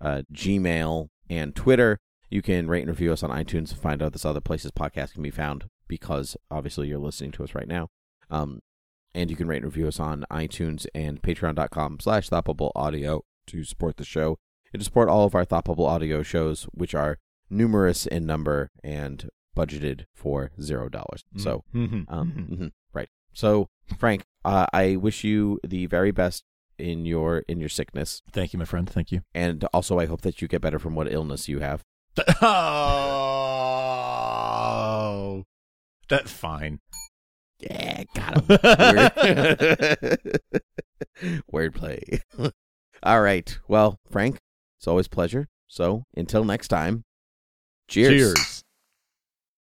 uh, 0.00 0.22
Gmail, 0.32 1.08
and 1.28 1.54
Twitter. 1.54 1.98
You 2.30 2.42
can 2.42 2.68
rate 2.68 2.82
and 2.82 2.90
review 2.90 3.12
us 3.12 3.22
on 3.22 3.30
iTunes 3.30 3.70
and 3.70 3.78
find 3.78 4.02
out 4.02 4.12
this 4.12 4.24
other 4.24 4.40
places 4.40 4.70
podcast 4.70 5.12
can 5.12 5.22
be 5.22 5.30
found 5.30 5.66
because 5.86 6.36
obviously 6.50 6.88
you're 6.88 6.98
listening 6.98 7.32
to 7.32 7.44
us 7.44 7.54
right 7.54 7.68
now. 7.68 7.88
Um, 8.30 8.60
and 9.14 9.30
you 9.30 9.36
can 9.36 9.46
rate 9.48 9.58
and 9.62 9.64
review 9.66 9.88
us 9.88 9.98
on 10.00 10.24
iTunes 10.30 10.86
and 10.94 11.20
patreon.com 11.22 11.98
slash 12.00 12.28
thoughtbubble 12.28 12.70
audio 12.74 13.22
to 13.46 13.64
support 13.64 13.96
the 13.96 14.04
show 14.04 14.38
and 14.72 14.80
to 14.80 14.84
support 14.84 15.08
all 15.08 15.24
of 15.24 15.34
our 15.34 15.44
thoughtbubble 15.44 15.88
audio 15.88 16.22
shows, 16.22 16.64
which 16.72 16.94
are 16.94 17.18
numerous 17.48 18.06
in 18.06 18.24
number 18.26 18.70
and 18.84 19.28
budgeted 19.56 20.04
for 20.14 20.52
zero 20.60 20.88
dollars. 20.88 21.24
So, 21.36 21.64
Mhm. 21.74 22.04
um, 22.08 22.32
mhm, 22.50 22.70
right. 22.92 23.08
So, 23.32 23.66
Frank, 23.98 24.22
uh, 24.44 24.66
I 24.72 24.94
wish 24.96 25.24
you 25.24 25.58
the 25.66 25.86
very 25.86 26.12
best 26.12 26.44
in 26.78 27.04
your 27.04 27.38
in 27.48 27.58
your 27.60 27.68
sickness, 27.68 28.22
thank 28.32 28.52
you, 28.52 28.58
my 28.58 28.64
friend. 28.64 28.88
Thank 28.88 29.10
you. 29.12 29.20
and 29.34 29.64
also 29.72 29.98
I 29.98 30.06
hope 30.06 30.22
that 30.22 30.40
you 30.40 30.48
get 30.48 30.62
better 30.62 30.78
from 30.78 30.94
what 30.94 31.12
illness 31.12 31.48
you 31.48 31.58
have. 31.58 31.82
Oh, 34.02 35.44
that's 36.08 36.30
fine. 36.32 36.80
Yeah, 37.60 38.04
got 38.14 38.34
him. 38.36 38.46
Word- 38.62 40.40
Wordplay. 41.52 42.20
All 43.02 43.20
right. 43.22 43.58
Well, 43.68 43.98
Frank, 44.10 44.38
it's 44.78 44.86
always 44.88 45.06
a 45.06 45.10
pleasure. 45.10 45.48
So 45.68 46.04
until 46.16 46.44
next 46.44 46.68
time, 46.68 47.04
cheers. 47.88 48.34
Cheers. 48.34 48.49